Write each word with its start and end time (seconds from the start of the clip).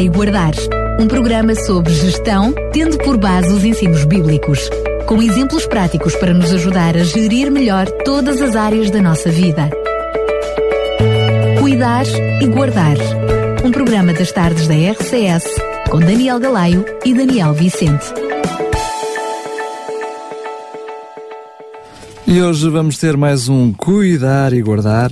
E 0.00 0.08
Guardar. 0.08 0.52
Um 0.98 1.06
programa 1.06 1.54
sobre 1.54 1.92
gestão, 1.92 2.54
tendo 2.72 2.96
por 2.96 3.18
base 3.18 3.52
os 3.52 3.62
ensinos 3.62 4.06
bíblicos. 4.06 4.70
Com 5.06 5.22
exemplos 5.22 5.66
práticos 5.66 6.16
para 6.16 6.32
nos 6.32 6.50
ajudar 6.54 6.96
a 6.96 7.04
gerir 7.04 7.50
melhor 7.50 7.86
todas 8.02 8.40
as 8.40 8.56
áreas 8.56 8.90
da 8.90 9.02
nossa 9.02 9.30
vida. 9.30 9.68
Cuidar 11.60 12.06
e 12.40 12.46
Guardar. 12.46 12.96
Um 13.62 13.70
programa 13.70 14.14
das 14.14 14.32
tardes 14.32 14.66
da 14.66 14.74
RCS, 14.74 15.44
com 15.90 15.98
Daniel 15.98 16.40
Galaio 16.40 16.82
e 17.04 17.12
Daniel 17.12 17.52
Vicente. 17.52 18.06
E 22.26 22.40
hoje 22.40 22.70
vamos 22.70 22.96
ter 22.96 23.18
mais 23.18 23.50
um 23.50 23.70
Cuidar 23.74 24.54
e 24.54 24.62
Guardar. 24.62 25.10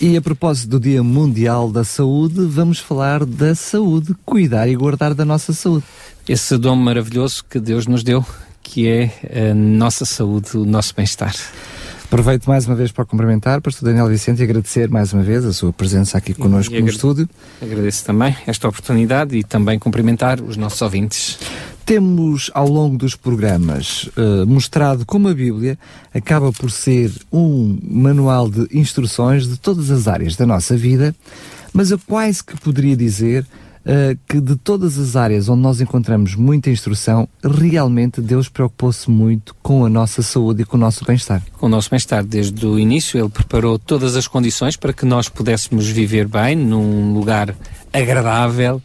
E 0.00 0.16
a 0.16 0.20
propósito 0.20 0.70
do 0.70 0.80
Dia 0.80 1.04
Mundial 1.04 1.70
da 1.70 1.84
Saúde, 1.84 2.44
vamos 2.46 2.80
falar 2.80 3.24
da 3.24 3.54
saúde, 3.54 4.12
cuidar 4.24 4.68
e 4.68 4.74
guardar 4.74 5.14
da 5.14 5.24
nossa 5.24 5.52
saúde. 5.52 5.84
Esse 6.28 6.58
dom 6.58 6.74
maravilhoso 6.74 7.44
que 7.48 7.60
Deus 7.60 7.86
nos 7.86 8.02
deu, 8.02 8.24
que 8.60 8.88
é 8.88 9.50
a 9.50 9.54
nossa 9.54 10.04
saúde, 10.04 10.56
o 10.56 10.64
nosso 10.64 10.94
bem-estar. 10.96 11.34
Aproveito 12.04 12.46
mais 12.46 12.66
uma 12.66 12.74
vez 12.74 12.90
para 12.90 13.04
cumprimentar, 13.04 13.60
Pastor 13.60 13.88
Daniel 13.88 14.08
Vicente, 14.08 14.40
e 14.40 14.44
agradecer 14.44 14.88
mais 14.88 15.12
uma 15.12 15.22
vez 15.22 15.44
a 15.44 15.52
sua 15.52 15.72
presença 15.72 16.18
aqui 16.18 16.34
connosco 16.34 16.74
no 16.74 16.88
estúdio. 16.88 17.28
Agradeço 17.62 18.04
também 18.04 18.36
esta 18.46 18.68
oportunidade 18.68 19.36
e 19.36 19.44
também 19.44 19.78
cumprimentar 19.78 20.40
os 20.40 20.56
nossos 20.56 20.82
ouvintes. 20.82 21.38
Temos, 21.84 22.50
ao 22.54 22.66
longo 22.66 22.96
dos 22.96 23.14
programas, 23.14 24.08
uh, 24.16 24.46
mostrado 24.46 25.04
como 25.04 25.28
a 25.28 25.34
Bíblia 25.34 25.78
acaba 26.14 26.50
por 26.50 26.70
ser 26.70 27.12
um 27.30 27.78
manual 27.82 28.48
de 28.48 28.66
instruções 28.72 29.46
de 29.46 29.58
todas 29.58 29.90
as 29.90 30.08
áreas 30.08 30.34
da 30.34 30.46
nossa 30.46 30.74
vida, 30.78 31.14
mas 31.74 31.90
eu 31.90 31.98
quase 31.98 32.42
que 32.42 32.58
poderia 32.58 32.96
dizer 32.96 33.46
uh, 33.84 34.18
que 34.26 34.40
de 34.40 34.56
todas 34.56 34.98
as 34.98 35.14
áreas 35.14 35.46
onde 35.50 35.60
nós 35.60 35.78
encontramos 35.78 36.34
muita 36.34 36.70
instrução, 36.70 37.28
realmente 37.42 38.22
Deus 38.22 38.48
preocupou-se 38.48 39.10
muito 39.10 39.54
com 39.62 39.84
a 39.84 39.90
nossa 39.90 40.22
saúde 40.22 40.62
e 40.62 40.64
com 40.64 40.78
o 40.78 40.80
nosso 40.80 41.04
bem-estar. 41.04 41.42
Com 41.58 41.66
o 41.66 41.68
nosso 41.68 41.90
bem-estar. 41.90 42.24
Desde 42.24 42.64
o 42.64 42.78
início, 42.78 43.20
Ele 43.20 43.28
preparou 43.28 43.78
todas 43.78 44.16
as 44.16 44.26
condições 44.26 44.74
para 44.74 44.94
que 44.94 45.04
nós 45.04 45.28
pudéssemos 45.28 45.86
viver 45.86 46.26
bem, 46.26 46.56
num 46.56 47.12
lugar 47.12 47.54
agradável, 47.92 48.80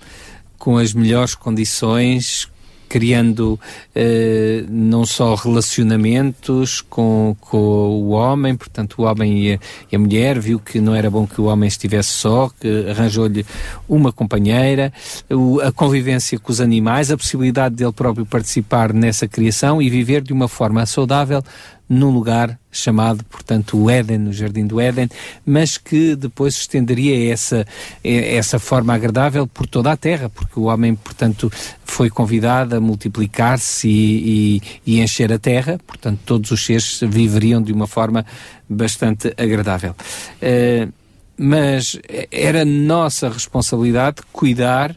com 0.57 0.77
as 0.77 0.93
melhores 0.93 1.33
condições, 1.33 2.49
criando 2.89 3.59
eh, 3.95 4.65
não 4.67 5.05
só 5.05 5.35
relacionamentos 5.35 6.81
com, 6.81 7.35
com 7.39 7.57
o 7.57 8.09
homem, 8.09 8.55
portanto 8.55 8.95
o 8.97 9.03
homem 9.03 9.43
e 9.43 9.53
a, 9.53 9.59
e 9.91 9.95
a, 9.95 9.99
mulher, 9.99 10.39
viu 10.39 10.59
que 10.59 10.81
não 10.81 10.95
era 10.95 11.09
bom 11.09 11.27
que 11.27 11.39
o 11.39 11.45
homem 11.45 11.67
estivesse 11.67 12.09
só, 12.09 12.49
que 12.59 12.87
arranjou-lhe 12.89 13.45
uma 13.87 14.11
companheira, 14.11 14.91
o, 15.29 15.61
a 15.61 15.71
convivência 15.71 16.39
com 16.39 16.51
os 16.51 16.59
animais, 16.59 17.11
a 17.11 17.17
possibilidade 17.17 17.75
dele 17.75 17.93
próprio 17.93 18.25
participar 18.25 18.91
nessa 18.91 19.27
criação 19.27 19.79
e 19.79 19.89
viver 19.89 20.23
de 20.23 20.33
uma 20.33 20.47
forma 20.47 20.83
saudável 20.87 21.43
num 21.89 22.11
lugar 22.11 22.59
chamado, 22.71 23.25
portanto, 23.25 23.75
o 23.75 23.89
Éden, 23.89 24.19
no 24.19 24.31
Jardim 24.31 24.67
do 24.67 24.79
Éden, 24.79 25.09
mas 25.43 25.75
que 25.75 26.15
depois 26.15 26.55
estenderia 26.55 27.33
essa, 27.33 27.65
essa 28.03 28.59
forma 28.59 28.93
agradável 28.93 29.47
por 29.47 29.65
toda 29.65 29.91
a 29.91 29.97
terra, 29.97 30.29
porque 30.29 30.59
o 30.59 30.63
homem, 30.63 30.93
portanto, 30.93 31.51
foi 31.83 32.11
convidado 32.11 32.75
a 32.75 32.79
multiplicar-se 32.79 33.87
e, 33.87 34.61
e, 34.85 34.93
e, 34.93 35.01
encher 35.01 35.33
a 35.33 35.39
terra, 35.39 35.79
portanto, 35.87 36.19
todos 36.23 36.51
os 36.51 36.63
seres 36.63 36.99
viveriam 37.01 37.59
de 37.59 37.73
uma 37.73 37.87
forma 37.87 38.23
bastante 38.69 39.33
agradável. 39.35 39.95
Uh, 40.43 40.93
mas 41.35 41.97
era 42.31 42.63
nossa 42.65 43.29
responsabilidade 43.29 44.17
cuidar 44.31 44.95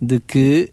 de 0.00 0.20
que 0.20 0.68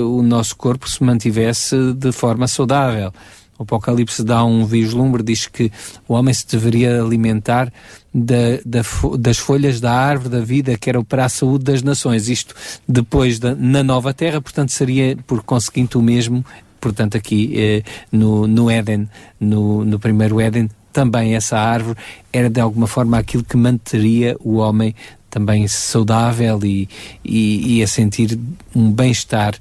uh, 0.00 0.18
o 0.18 0.22
nosso 0.22 0.56
corpo 0.56 0.88
se 0.88 1.04
mantivesse 1.04 1.92
de 1.92 2.10
forma 2.10 2.48
saudável 2.48 3.12
o 3.62 3.64
Apocalipse 3.64 4.24
dá 4.24 4.44
um 4.44 4.66
vislumbre, 4.66 5.22
diz 5.22 5.46
que 5.46 5.70
o 6.08 6.14
homem 6.14 6.34
se 6.34 6.46
deveria 6.46 7.00
alimentar 7.00 7.72
da, 8.12 8.58
da, 8.66 8.82
das 9.18 9.38
folhas 9.38 9.80
da 9.80 9.92
árvore 9.92 10.28
da 10.28 10.40
vida, 10.40 10.76
que 10.76 10.90
era 10.90 11.02
para 11.02 11.24
a 11.24 11.28
saúde 11.28 11.64
das 11.64 11.82
nações. 11.82 12.28
Isto 12.28 12.54
depois 12.86 13.38
da, 13.38 13.54
na 13.54 13.82
nova 13.82 14.12
terra, 14.12 14.40
portanto, 14.40 14.70
seria 14.70 15.16
por 15.26 15.42
conseguinte 15.42 15.96
o 15.96 16.02
mesmo, 16.02 16.44
portanto, 16.80 17.16
aqui 17.16 17.52
eh, 17.56 17.82
no, 18.10 18.46
no 18.46 18.68
Éden, 18.68 19.08
no, 19.40 19.84
no 19.84 19.98
primeiro 19.98 20.40
Éden, 20.40 20.68
também 20.92 21.34
essa 21.34 21.56
árvore 21.58 21.96
era 22.32 22.50
de 22.50 22.60
alguma 22.60 22.86
forma 22.86 23.16
aquilo 23.16 23.44
que 23.44 23.56
manteria 23.56 24.36
o 24.40 24.56
homem 24.56 24.94
também 25.32 25.66
saudável 25.66 26.60
e, 26.62 26.86
e, 27.24 27.78
e 27.78 27.82
a 27.82 27.86
sentir 27.86 28.38
um 28.76 28.92
bem-estar 28.92 29.54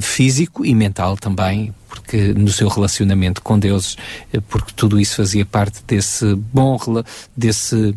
físico 0.00 0.64
e 0.64 0.74
mental 0.74 1.16
também, 1.16 1.74
porque 1.94 2.34
no 2.34 2.48
seu 2.48 2.68
relacionamento 2.68 3.40
com 3.40 3.58
Deus, 3.58 3.96
uh, 4.32 4.42
porque 4.42 4.72
tudo 4.74 4.98
isso 4.98 5.16
fazia 5.16 5.44
parte 5.44 5.80
desse 5.86 6.34
bom, 6.34 6.78
desse, 7.36 7.94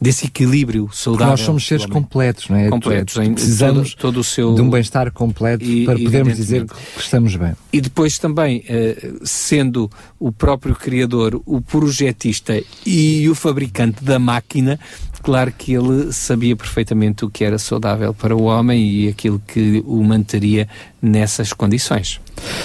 desse 0.00 0.26
equilíbrio 0.26 0.88
saudável. 0.92 1.32
Nós 1.32 1.40
somos 1.40 1.66
seres 1.66 1.86
completos, 1.86 2.48
não 2.48 2.56
é? 2.56 2.68
Completos, 2.68 3.16
em 3.18 3.34
precisamos 3.34 3.94
todo, 3.94 4.00
todo 4.00 4.20
o 4.20 4.24
seu... 4.24 4.54
de 4.54 4.62
um 4.62 4.70
bem-estar 4.70 5.10
completo 5.12 5.64
e, 5.64 5.84
para 5.84 5.98
podermos 5.98 6.36
dizer 6.36 6.66
que 6.66 6.74
estamos 6.98 7.36
bem. 7.36 7.54
E 7.72 7.80
depois 7.80 8.18
também, 8.18 8.64
uh, 8.68 9.20
sendo 9.24 9.90
o 10.18 10.32
próprio 10.32 10.74
Criador, 10.74 11.40
o 11.44 11.60
projetista 11.60 12.60
e 12.84 13.28
o 13.28 13.34
fabricante 13.34 14.02
da 14.02 14.18
máquina, 14.18 14.78
claro 15.22 15.52
que 15.52 15.72
ele 15.74 16.12
sabia 16.12 16.54
perfeitamente 16.54 17.24
o 17.24 17.30
que 17.30 17.44
era 17.44 17.58
saudável 17.58 18.14
para 18.14 18.34
o 18.34 18.44
homem 18.44 18.88
e 18.88 19.08
aquilo 19.08 19.42
que 19.46 19.82
o 19.84 20.02
manteria 20.02 20.68
nessas 21.00 21.52
condições. 21.52 22.20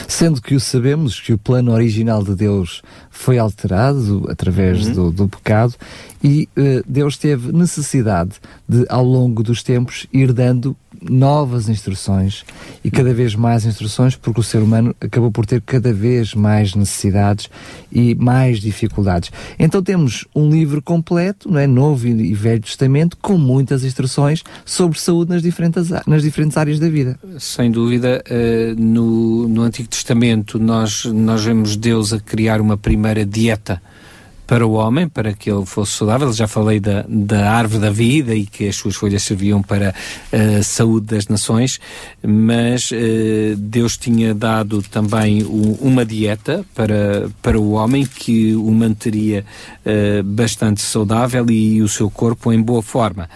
Sendo 0.07 0.41
que 0.41 0.55
o 0.55 0.59
sabemos 0.59 1.19
que 1.19 1.33
o 1.33 1.37
plano 1.37 1.71
original 1.71 2.23
de 2.23 2.35
Deus 2.35 2.81
foi 3.09 3.37
alterado 3.37 4.25
através 4.29 4.87
uhum. 4.87 4.93
do, 4.93 5.11
do, 5.11 5.27
pecado 5.27 5.75
e 6.23 6.47
uh, 6.57 6.83
Deus 6.87 7.17
teve 7.17 7.51
necessidade 7.51 8.31
de, 8.67 8.85
ao 8.89 9.03
longo 9.03 9.43
dos 9.43 9.63
tempos, 9.63 10.07
ir 10.13 10.31
dando 10.33 10.75
novas 11.01 11.67
instruções 11.67 12.45
e 12.83 12.91
cada 12.91 13.13
vez 13.13 13.33
mais 13.33 13.65
instruções, 13.65 14.15
porque 14.15 14.39
o 14.39 14.43
ser 14.43 14.59
humano 14.59 14.95
acabou 15.01 15.31
por 15.31 15.45
ter 15.45 15.61
cada 15.61 15.91
vez 15.91 16.35
mais 16.35 16.75
necessidades 16.75 17.49
e 17.91 18.13
mais 18.15 18.59
dificuldades. 18.59 19.31
Então 19.57 19.81
temos 19.81 20.27
um 20.35 20.49
livro 20.49 20.81
completo, 20.81 21.49
não 21.49 21.59
é? 21.59 21.65
Novo 21.65 22.07
e 22.07 22.33
Velho 22.33 22.61
Testamento, 22.61 23.17
com 23.17 23.37
muitas 23.37 23.83
instruções 23.83 24.43
sobre 24.65 24.99
saúde 24.99 25.31
nas 25.31 25.41
diferentes, 25.41 25.89
nas 26.05 26.21
diferentes 26.21 26.57
áreas 26.57 26.79
da 26.79 26.89
vida. 26.89 27.17
Sem 27.39 27.71
dúvida, 27.71 28.23
uh, 28.29 28.79
no, 28.79 29.47
no 29.47 29.61
Antigo 29.61 29.87
Testamento 29.87 30.59
nós, 30.59 31.05
nós 31.05 31.43
vemos 31.43 31.75
Deus 31.75 32.13
a 32.13 32.19
criar 32.19 32.61
uma 32.61 32.77
primeira 32.77 33.25
dieta 33.25 33.81
para 34.51 34.67
o 34.67 34.73
homem, 34.73 35.07
para 35.07 35.31
que 35.31 35.50
ele 35.50 35.66
fosse 35.66 35.94
saudável. 35.94 36.34
Já 36.34 36.45
falei 36.45 36.78
da, 36.78 37.06
da 37.07 37.50
árvore 37.53 37.84
da 37.84 37.89
vida 37.89 38.35
e 38.35 38.45
que 38.45 38.67
as 38.67 38.75
suas 38.75 38.97
folhas 38.97 39.23
serviam 39.23 39.63
para 39.63 39.95
a 40.29 40.59
uh, 40.59 40.62
saúde 40.62 41.06
das 41.06 41.29
nações, 41.29 41.79
mas 42.22 42.91
uh, 42.91 43.56
Deus 43.56 43.95
tinha 43.95 44.35
dado 44.35 44.81
também 44.81 45.41
uma 45.79 46.03
dieta 46.03 46.66
para, 46.75 47.29
para 47.41 47.57
o 47.57 47.72
homem 47.72 48.06
que 48.06 48.53
o 48.53 48.69
manteria 48.72 49.45
uh, 49.85 50.22
bastante 50.22 50.81
saudável 50.81 51.50
e 51.50 51.81
o 51.81 51.88
seu 51.88 52.09
corpo 52.11 52.51
em 52.51 52.61
boa 52.61 52.81
forma. 52.81 53.29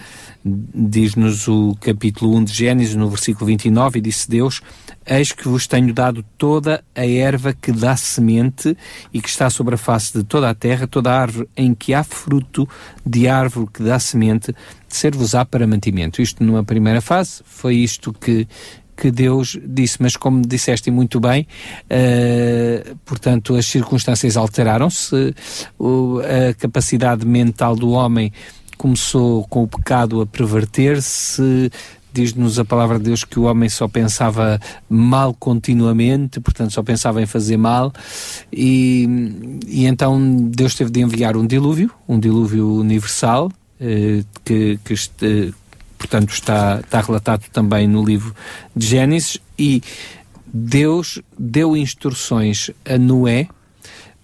Diz-nos 0.48 1.48
o 1.48 1.76
capítulo 1.82 2.36
1 2.36 2.44
de 2.44 2.54
Gênesis, 2.54 2.94
no 2.94 3.10
versículo 3.10 3.48
29, 3.48 3.98
e 3.98 4.02
disse 4.02 4.30
Deus: 4.30 4.62
Eis 5.04 5.32
que 5.32 5.48
vos 5.48 5.66
tenho 5.66 5.92
dado 5.92 6.24
toda 6.38 6.84
a 6.94 7.04
erva 7.04 7.52
que 7.52 7.72
dá 7.72 7.98
semente 7.98 8.78
e 9.12 9.20
que 9.20 9.28
está 9.28 9.50
sobre 9.50 9.74
a 9.74 9.78
face 9.78 10.16
de 10.16 10.24
toda 10.24 10.48
a 10.48 10.54
terra, 10.54 10.86
toda 10.86 11.12
a 11.12 11.20
árvore 11.20 11.50
em 11.58 11.74
que 11.74 11.96
há 11.96 12.04
fruto 12.04 12.70
de 13.04 13.28
árvore 13.28 13.72
que 13.74 13.82
dá 13.82 13.98
semente, 13.98 14.56
ser-vos-á 14.88 15.46
para 15.46 15.66
mantimento. 15.66 16.22
Isto 16.22 16.44
numa 16.44 16.64
primeira 16.64 17.02
fase, 17.02 17.42
foi 17.44 17.78
isto 17.78 18.14
que, 18.14 18.48
que 18.96 19.10
Deus 19.10 19.58
disse, 19.66 20.00
mas 20.00 20.16
como 20.16 20.44
disseste 20.44 20.92
muito 20.92 21.20
bem, 21.20 21.48
uh, 21.86 22.96
portanto, 23.04 23.56
as 23.56 23.66
circunstâncias 23.66 24.38
alteraram-se, 24.38 25.34
a 25.80 26.54
capacidade 26.54 27.26
mental 27.26 27.76
do 27.76 27.90
homem 27.90 28.32
começou 28.78 29.46
com 29.48 29.64
o 29.64 29.68
pecado 29.68 30.22
a 30.22 30.26
perverter-se, 30.26 31.72
diz-nos 32.16 32.58
a 32.58 32.64
palavra 32.64 32.98
de 32.98 33.06
Deus 33.06 33.26
que 33.26 33.38
o 33.38 33.44
homem 33.44 33.68
só 33.68 33.88
pensava 33.88 34.60
mal 34.90 35.34
continuamente, 35.34 36.40
portanto 36.40 36.72
só 36.72 36.82
pensava 36.82 37.22
em 37.22 37.26
fazer 37.26 37.58
mal, 37.58 37.92
e, 38.52 39.06
e 39.68 39.86
então 39.86 40.50
Deus 40.50 40.76
teve 40.76 40.90
de 40.90 41.02
enviar 41.02 41.36
um 41.36 41.46
dilúvio, 41.46 41.92
um 42.08 42.18
dilúvio 42.18 42.76
universal, 42.76 43.52
eh, 43.82 44.24
que, 44.46 44.80
que 44.84 44.94
este, 44.94 45.54
portanto 45.98 46.32
está, 46.32 46.80
está 46.80 47.02
relatado 47.02 47.44
também 47.52 47.86
no 47.86 48.04
livro 48.04 48.34
de 48.74 48.86
Gênesis, 48.86 49.38
e 49.60 49.84
Deus 50.46 51.22
deu 51.38 51.76
instruções 51.76 52.72
a 52.86 52.98
Noé 52.98 53.50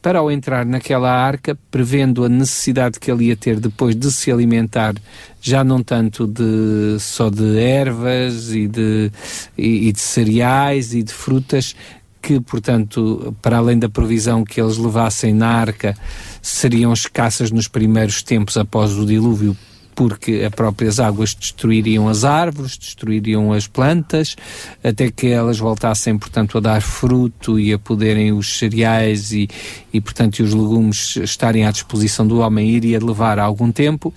para 0.01 0.19
ao 0.19 0.31
entrar 0.31 0.65
naquela 0.65 1.11
arca, 1.11 1.57
prevendo 1.69 2.25
a 2.25 2.29
necessidade 2.29 2.99
que 2.99 3.11
ele 3.11 3.25
ia 3.25 3.35
ter 3.35 3.59
depois 3.59 3.95
de 3.95 4.11
se 4.11 4.31
alimentar, 4.31 4.95
já 5.39 5.63
não 5.63 5.83
tanto 5.83 6.25
de 6.25 6.97
só 6.99 7.29
de 7.29 7.59
ervas 7.59 8.51
e 8.51 8.67
de, 8.67 9.11
e, 9.57 9.89
e 9.89 9.91
de 9.91 9.99
cereais 9.99 10.93
e 10.93 11.03
de 11.03 11.13
frutas, 11.13 11.75
que, 12.21 12.39
portanto, 12.39 13.35
para 13.41 13.57
além 13.57 13.79
da 13.79 13.89
provisão 13.89 14.43
que 14.43 14.61
eles 14.61 14.77
levassem 14.77 15.33
na 15.33 15.47
arca, 15.47 15.95
seriam 16.41 16.93
escassas 16.93 17.51
nos 17.51 17.67
primeiros 17.67 18.21
tempos 18.21 18.57
após 18.57 18.93
o 18.93 19.05
dilúvio, 19.05 19.57
porque 20.01 20.41
as 20.43 20.49
próprias 20.49 20.99
águas 20.99 21.35
destruiriam 21.35 22.09
as 22.09 22.23
árvores, 22.25 22.75
destruiriam 22.75 23.53
as 23.53 23.67
plantas, 23.67 24.35
até 24.83 25.11
que 25.11 25.27
elas 25.27 25.59
voltassem, 25.59 26.17
portanto, 26.17 26.57
a 26.57 26.61
dar 26.61 26.81
fruto 26.81 27.59
e 27.59 27.71
a 27.71 27.77
poderem 27.77 28.31
os 28.31 28.57
cereais 28.57 29.31
e, 29.31 29.47
e 29.93 30.01
portanto, 30.01 30.39
e 30.39 30.41
os 30.41 30.55
legumes 30.55 31.17
estarem 31.17 31.67
à 31.67 31.71
disposição 31.71 32.25
do 32.25 32.39
homem, 32.39 32.67
iria 32.71 32.97
levar 32.97 33.37
algum 33.37 33.71
tempo. 33.71 34.11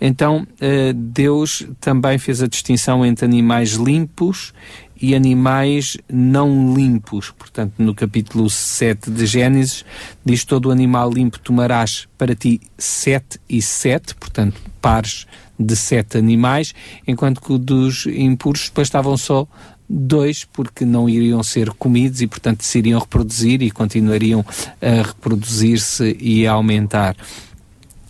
Então, 0.00 0.46
eh, 0.62 0.94
Deus 0.94 1.66
também 1.78 2.16
fez 2.16 2.42
a 2.42 2.46
distinção 2.46 3.04
entre 3.04 3.26
animais 3.26 3.72
limpos 3.72 4.54
e 5.00 5.14
animais 5.14 5.96
não 6.12 6.74
limpos. 6.74 7.30
Portanto, 7.30 7.74
no 7.78 7.94
capítulo 7.94 8.48
7 8.50 9.10
de 9.10 9.26
Gênesis, 9.26 9.84
diz 10.24 10.44
todo 10.44 10.70
animal 10.70 11.10
limpo 11.10 11.38
tomarás 11.38 12.08
para 12.16 12.34
ti 12.34 12.60
sete 12.76 13.40
e 13.48 13.62
sete, 13.62 14.14
portanto, 14.14 14.60
pares 14.80 15.26
de 15.58 15.74
sete 15.74 16.18
animais, 16.18 16.74
enquanto 17.06 17.40
que 17.40 17.56
dos 17.58 18.06
impuros 18.06 18.68
depois 18.68 18.86
estavam 18.86 19.16
só 19.16 19.46
dois, 19.88 20.44
porque 20.44 20.84
não 20.84 21.08
iriam 21.08 21.42
ser 21.42 21.70
comidos 21.70 22.20
e, 22.20 22.26
portanto, 22.26 22.62
se 22.62 22.78
iriam 22.78 23.00
reproduzir 23.00 23.62
e 23.62 23.70
continuariam 23.70 24.44
a 24.82 25.02
reproduzir-se 25.02 26.16
e 26.20 26.46
a 26.46 26.52
aumentar 26.52 27.16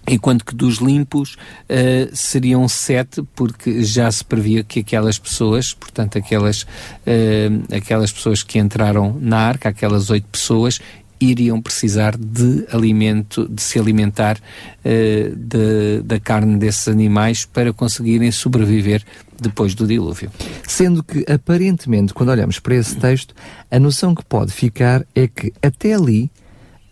enquanto 0.09 0.45
que 0.45 0.55
dos 0.55 0.79
limpos 0.79 1.35
uh, 1.35 2.15
seriam 2.15 2.67
sete, 2.69 3.23
porque 3.35 3.83
já 3.83 4.11
se 4.11 4.25
previa 4.25 4.65
que 4.65 4.81
aquelas 4.81 5.19
pessoas, 5.19 5.73
portanto, 5.73 6.19
aquelas, 6.19 6.63
uh, 6.63 7.77
aquelas 7.77 8.11
pessoas 8.11 8.43
que 8.43 8.59
entraram 8.59 9.17
na 9.21 9.39
arca, 9.39 9.69
aquelas 9.69 10.11
oito 10.11 10.27
pessoas, 10.29 10.81
iriam 11.21 11.61
precisar 11.61 12.17
de 12.17 12.65
alimento, 12.71 13.49
de 13.49 13.61
se 13.61 13.79
alimentar 13.79 14.39
uh, 14.39 15.37
de, 15.37 16.01
da 16.05 16.21
carne 16.21 16.57
desses 16.59 16.89
animais 16.89 17.45
para 17.45 17.73
conseguirem 17.73 18.31
sobreviver 18.31 19.05
depois 19.41 19.75
do 19.75 19.87
dilúvio. 19.87 20.31
Sendo 20.67 21.03
que, 21.03 21.25
aparentemente, 21.31 22.15
quando 22.15 22.31
olhamos 22.31 22.59
para 22.59 22.77
esse 22.77 22.97
texto, 22.97 23.35
a 23.71 23.79
noção 23.79 24.15
que 24.15 24.25
pode 24.25 24.53
ficar 24.53 25.05
é 25.15 25.29
que 25.29 25.53
até 25.63 25.95
ali 25.95 26.31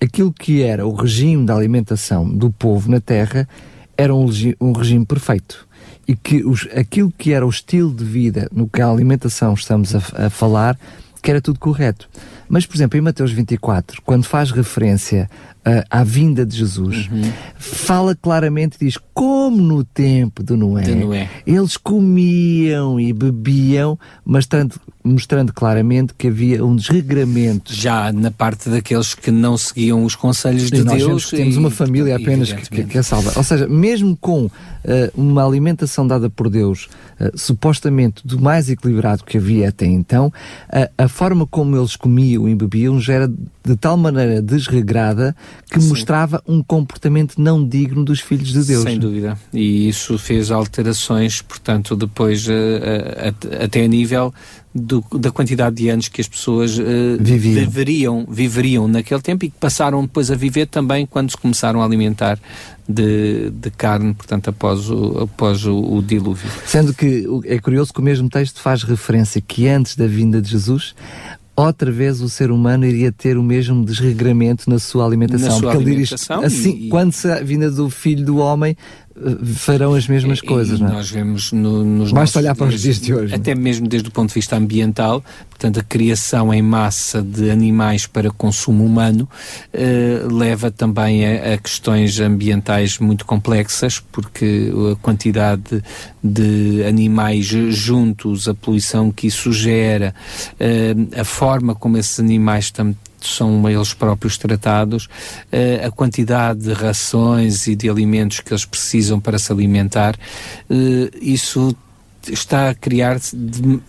aquilo 0.00 0.32
que 0.32 0.62
era 0.62 0.87
o 0.87 0.94
regime 0.94 1.44
da 1.44 1.54
alimentação 1.54 2.28
do 2.28 2.50
povo 2.50 2.90
na 2.90 3.00
terra 3.00 3.48
era 3.96 4.14
um, 4.14 4.26
um 4.60 4.72
regime 4.72 5.06
perfeito. 5.06 5.66
E 6.06 6.14
que 6.14 6.44
os, 6.44 6.69
aquilo 6.76 7.12
que 7.16 7.32
era 7.32 7.44
o 7.44 7.50
estilo 7.50 7.93
de 7.93 8.04
vida 8.04 8.48
no 8.52 8.69
que 8.69 8.81
a 8.81 8.88
alimentação 8.88 9.54
estamos 9.54 9.94
a, 9.94 10.26
a 10.26 10.31
falar, 10.31 10.78
que 11.22 11.31
era 11.31 11.40
tudo 11.40 11.58
correto. 11.58 12.08
Mas, 12.48 12.64
por 12.64 12.76
exemplo, 12.76 12.96
em 12.96 13.02
Mateus 13.02 13.32
24, 13.32 14.00
quando 14.02 14.25
faz 14.25 14.52
referência 14.52 15.28
à 15.90 16.04
vinda 16.04 16.46
de 16.46 16.56
Jesus, 16.56 17.08
uhum. 17.10 17.32
fala 17.58 18.14
claramente, 18.14 18.78
diz, 18.80 18.96
como 19.12 19.56
no 19.56 19.82
tempo 19.82 20.44
de 20.44 20.54
Noé, 20.54 20.82
de 20.82 20.94
Noé, 20.94 21.28
eles 21.44 21.76
comiam 21.76 23.00
e 23.00 23.12
bebiam, 23.12 23.98
mas 24.24 24.46
tanto 24.46 24.80
mostrando 25.06 25.52
claramente 25.52 26.12
que 26.16 26.26
havia 26.26 26.64
um 26.64 26.74
desregramento. 26.74 27.72
Já 27.72 28.12
na 28.12 28.30
parte 28.30 28.68
daqueles 28.68 29.14
que 29.14 29.30
não 29.30 29.56
seguiam 29.56 30.04
os 30.04 30.16
conselhos 30.16 30.70
de 30.70 30.82
nós 30.82 30.98
Deus. 30.98 31.30
temos 31.30 31.54
e, 31.54 31.58
uma 31.58 31.70
família 31.70 32.16
apenas 32.16 32.52
que, 32.52 32.84
que, 32.84 32.98
é 32.98 33.02
salva. 33.02 33.32
Ou 33.36 33.44
seja, 33.44 33.68
mesmo 33.68 34.16
com 34.16 34.46
uh, 34.46 34.50
uma 35.14 35.46
alimentação 35.46 36.06
dada 36.06 36.28
por 36.28 36.50
Deus, 36.50 36.88
uh, 37.20 37.38
supostamente 37.38 38.26
do 38.26 38.40
mais 38.40 38.68
equilibrado 38.68 39.24
que 39.24 39.38
havia 39.38 39.68
até 39.68 39.86
então, 39.86 40.26
uh, 40.26 40.90
a 40.98 41.08
forma 41.08 41.46
como 41.46 41.76
eles 41.76 41.94
comiam 41.94 42.48
e 42.48 42.54
bebiam 42.54 43.00
já 43.00 43.14
era 43.14 43.28
de 43.28 43.76
tal 43.76 43.96
maneira 43.96 44.42
desregrada 44.42 45.36
que 45.70 45.81
Sim. 45.81 45.88
mostrava 45.88 46.43
um 46.47 46.62
comportamento 46.62 47.41
não 47.41 47.67
digno 47.67 48.05
dos 48.05 48.20
filhos 48.20 48.49
de 48.49 48.64
Deus. 48.64 48.82
Sem 48.82 48.99
dúvida. 48.99 49.38
E 49.53 49.88
isso 49.88 50.19
fez 50.19 50.50
alterações, 50.50 51.43
portanto, 51.43 51.97
depois 51.97 52.47
até 53.61 53.85
a 53.85 53.88
nível 53.88 54.32
do, 54.76 55.03
da 55.19 55.31
quantidade 55.31 55.76
de 55.76 55.88
anos 55.88 56.08
que 56.08 56.20
as 56.20 56.29
pessoas 56.29 56.79
uh, 56.79 56.82
deveriam, 57.19 58.26
viveriam 58.29 58.87
naquele 58.87 59.23
tempo 59.23 59.44
e 59.44 59.50
que 59.50 59.58
passaram 59.58 60.03
depois 60.03 60.31
a 60.31 60.35
viver 60.35 60.67
também 60.67 61.06
quando 61.06 61.31
se 61.31 61.37
começaram 61.37 61.81
a 61.81 61.85
alimentar 61.85 62.38
de, 62.88 63.50
de 63.50 63.70
carne, 63.70 64.12
portanto, 64.14 64.49
após, 64.49 64.91
o, 64.91 65.23
após 65.23 65.64
o, 65.64 65.76
o, 65.76 66.02
dilúvio. 66.02 66.49
Sendo 66.67 66.93
que 66.93 67.26
é 67.47 67.59
curioso 67.59 67.93
que 67.93 68.00
o 68.00 68.02
mesmo 68.02 68.29
texto 68.29 68.61
faz 68.61 68.82
referência 68.82 69.41
que 69.41 69.67
antes 69.67 69.97
da 69.97 70.06
vinda 70.06 70.41
de 70.41 70.50
Jesus, 70.50 70.94
outra 71.56 71.91
vez 71.91 72.20
o 72.20 72.29
ser 72.29 72.50
humano 72.50 72.85
iria 72.85 73.11
ter 73.11 73.38
o 73.38 73.43
mesmo 73.43 73.85
desregramento 73.85 74.69
na 74.69 74.79
sua 74.79 75.06
alimentação. 75.06 75.49
Na 75.49 75.55
sua 75.55 75.73
Porque 75.73 75.85
alimentação 75.85 76.43
ele 76.43 76.50
diz, 76.50 76.58
assim, 76.61 76.76
e... 76.85 76.88
quando 76.88 77.12
se 77.12 77.31
a 77.31 77.43
vinda 77.43 77.70
do 77.70 77.88
filho 77.88 78.25
do 78.25 78.37
homem, 78.37 78.76
farão 79.54 79.94
as 79.94 80.06
mesmas 80.06 80.38
e, 80.38 80.42
coisas, 80.42 80.78
e 80.78 80.82
não 80.82 80.90
é? 80.90 80.92
Nós 80.92 81.10
vemos 81.10 81.52
no, 81.52 81.82
nos 81.82 82.12
Basta 82.12 82.38
olhar 82.38 82.54
para 82.54 82.66
os 82.66 82.80
dias 82.80 83.00
de 83.00 83.14
hoje. 83.14 83.34
Até 83.34 83.54
mesmo 83.54 83.88
desde 83.88 84.08
o 84.08 84.12
ponto 84.12 84.28
de 84.28 84.34
vista 84.34 84.56
ambiental, 84.56 85.24
portanto, 85.48 85.80
a 85.80 85.82
criação 85.82 86.52
em 86.52 86.60
massa 86.60 87.22
de 87.22 87.50
animais 87.50 88.06
para 88.06 88.30
consumo 88.30 88.84
humano 88.84 89.28
eh, 89.72 90.20
leva 90.30 90.70
também 90.70 91.24
a, 91.24 91.54
a, 91.54 91.58
questões 91.58 92.20
ambientais 92.20 92.98
muito 92.98 93.24
complexas, 93.24 94.00
porque 94.12 94.70
a 94.92 94.96
quantidade 94.96 95.82
de 96.22 96.84
animais 96.86 97.46
juntos, 97.46 98.48
a 98.48 98.54
poluição 98.54 99.10
que 99.10 99.28
isso 99.28 99.52
gera, 99.52 100.14
eh, 100.60 100.94
a 101.18 101.24
forma 101.24 101.74
como 101.74 101.96
esses 101.96 102.20
animais 102.20 102.70
tam, 102.70 102.94
são 103.20 103.68
eles 103.68 103.92
próprios 103.94 104.38
tratados, 104.38 105.06
uh, 105.06 105.86
a 105.86 105.90
quantidade 105.90 106.60
de 106.60 106.72
rações 106.72 107.66
e 107.66 107.74
de 107.74 107.88
alimentos 107.88 108.40
que 108.40 108.52
eles 108.52 108.64
precisam 108.64 109.20
para 109.20 109.38
se 109.38 109.52
alimentar, 109.52 110.16
uh, 110.70 111.16
isso 111.20 111.76
está 112.32 112.70
a 112.70 112.74
criar 112.74 113.18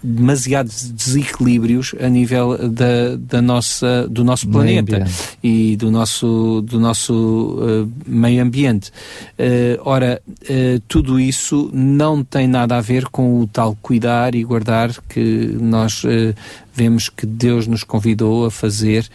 demasiados 0.03 0.89
desequilíbrios 0.89 1.95
a 2.00 2.07
nível 2.07 2.57
da, 2.69 3.15
da 3.18 3.41
nossa, 3.41 4.07
do 4.09 4.24
nosso 4.24 4.47
planeta 4.47 5.06
e 5.44 5.75
do 5.75 5.91
nosso, 5.91 6.62
do 6.62 6.79
nosso 6.79 7.13
uh, 7.13 7.91
meio 8.06 8.44
ambiente. 8.44 8.91
Uh, 9.38 9.81
ora, 9.83 10.21
uh, 10.27 10.79
tudo 10.88 11.19
isso 11.19 11.69
não 11.74 12.24
tem 12.24 12.47
nada 12.47 12.77
a 12.77 12.81
ver 12.81 13.05
com 13.07 13.39
o 13.41 13.48
tal 13.48 13.77
cuidar 13.81 14.36
e 14.36 14.43
guardar 14.43 14.91
que 15.07 15.55
nós 15.60 16.03
vemos 16.77 17.10
que 17.10 17.25
Deus 17.25 17.65
nos 17.67 17.84
convidou 17.84 18.46
a 18.46 18.51
fazer 18.51 19.10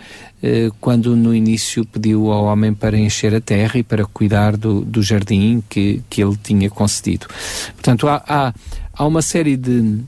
quando 0.80 1.14
no 1.14 1.32
início 1.32 1.84
pediu 1.84 2.32
ao 2.32 2.46
homem 2.46 2.74
para 2.74 2.98
encher 2.98 3.32
a 3.32 3.40
terra 3.40 3.78
e 3.78 3.82
para 3.84 4.04
cuidar 4.04 4.56
do, 4.56 4.80
do 4.80 5.00
jardim 5.00 5.62
que, 5.68 6.02
que 6.10 6.20
ele 6.20 6.36
tinha 6.42 6.68
concedido. 6.68 7.28
Portanto, 7.76 8.08
há, 8.08 8.24
há 8.26 8.54
há 8.92 9.06
uma 9.06 9.22
série 9.22 9.56
de, 9.56 10.00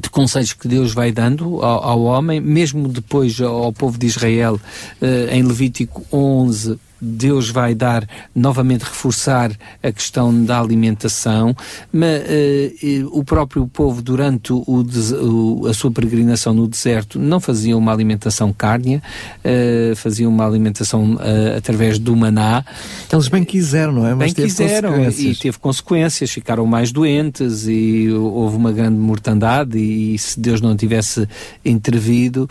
de 0.00 0.10
conselhos 0.10 0.52
que 0.52 0.66
Deus 0.66 0.92
vai 0.92 1.12
dando 1.12 1.62
ao, 1.62 1.84
ao 1.84 2.02
homem, 2.02 2.40
mesmo 2.40 2.88
depois 2.88 3.40
ao 3.40 3.72
povo 3.72 3.98
de 3.98 4.06
Israel, 4.06 4.60
eh, 5.00 5.28
em 5.32 5.42
Levítico 5.42 6.04
11, 6.12 6.78
Deus 7.00 7.50
vai 7.50 7.74
dar 7.74 8.08
novamente 8.34 8.82
reforçar 8.82 9.52
a 9.82 9.92
questão 9.92 10.44
da 10.44 10.60
alimentação, 10.60 11.54
mas 11.92 12.22
uh, 12.22 13.18
o 13.18 13.24
próprio 13.24 13.66
povo 13.68 14.02
durante 14.02 14.52
o, 14.52 14.64
o, 14.66 15.66
a 15.66 15.74
sua 15.74 15.90
peregrinação 15.90 16.52
no 16.52 16.66
deserto 16.66 17.18
não 17.18 17.38
fazia 17.40 17.76
uma 17.76 17.92
alimentação 17.92 18.52
cárnea, 18.52 19.02
uh, 19.44 19.96
fazia 19.96 20.28
uma 20.28 20.46
alimentação 20.46 21.14
uh, 21.14 21.56
através 21.56 21.98
do 21.98 22.16
maná. 22.16 22.64
Eles 23.12 23.28
bem 23.28 23.44
quiseram, 23.44 23.92
não 23.92 24.06
é? 24.06 24.14
Mas 24.14 24.32
bem 24.32 24.46
quiseram 24.46 25.08
e 25.10 25.34
teve 25.34 25.58
consequências, 25.58 26.30
ficaram 26.30 26.66
mais 26.66 26.90
doentes 26.90 27.66
e 27.68 28.08
houve 28.10 28.56
uma 28.56 28.72
grande 28.72 28.98
mortandade 28.98 29.78
e 29.78 30.18
se 30.18 30.38
Deus 30.38 30.60
não 30.60 30.76
tivesse 30.76 31.28
intervido 31.64 32.48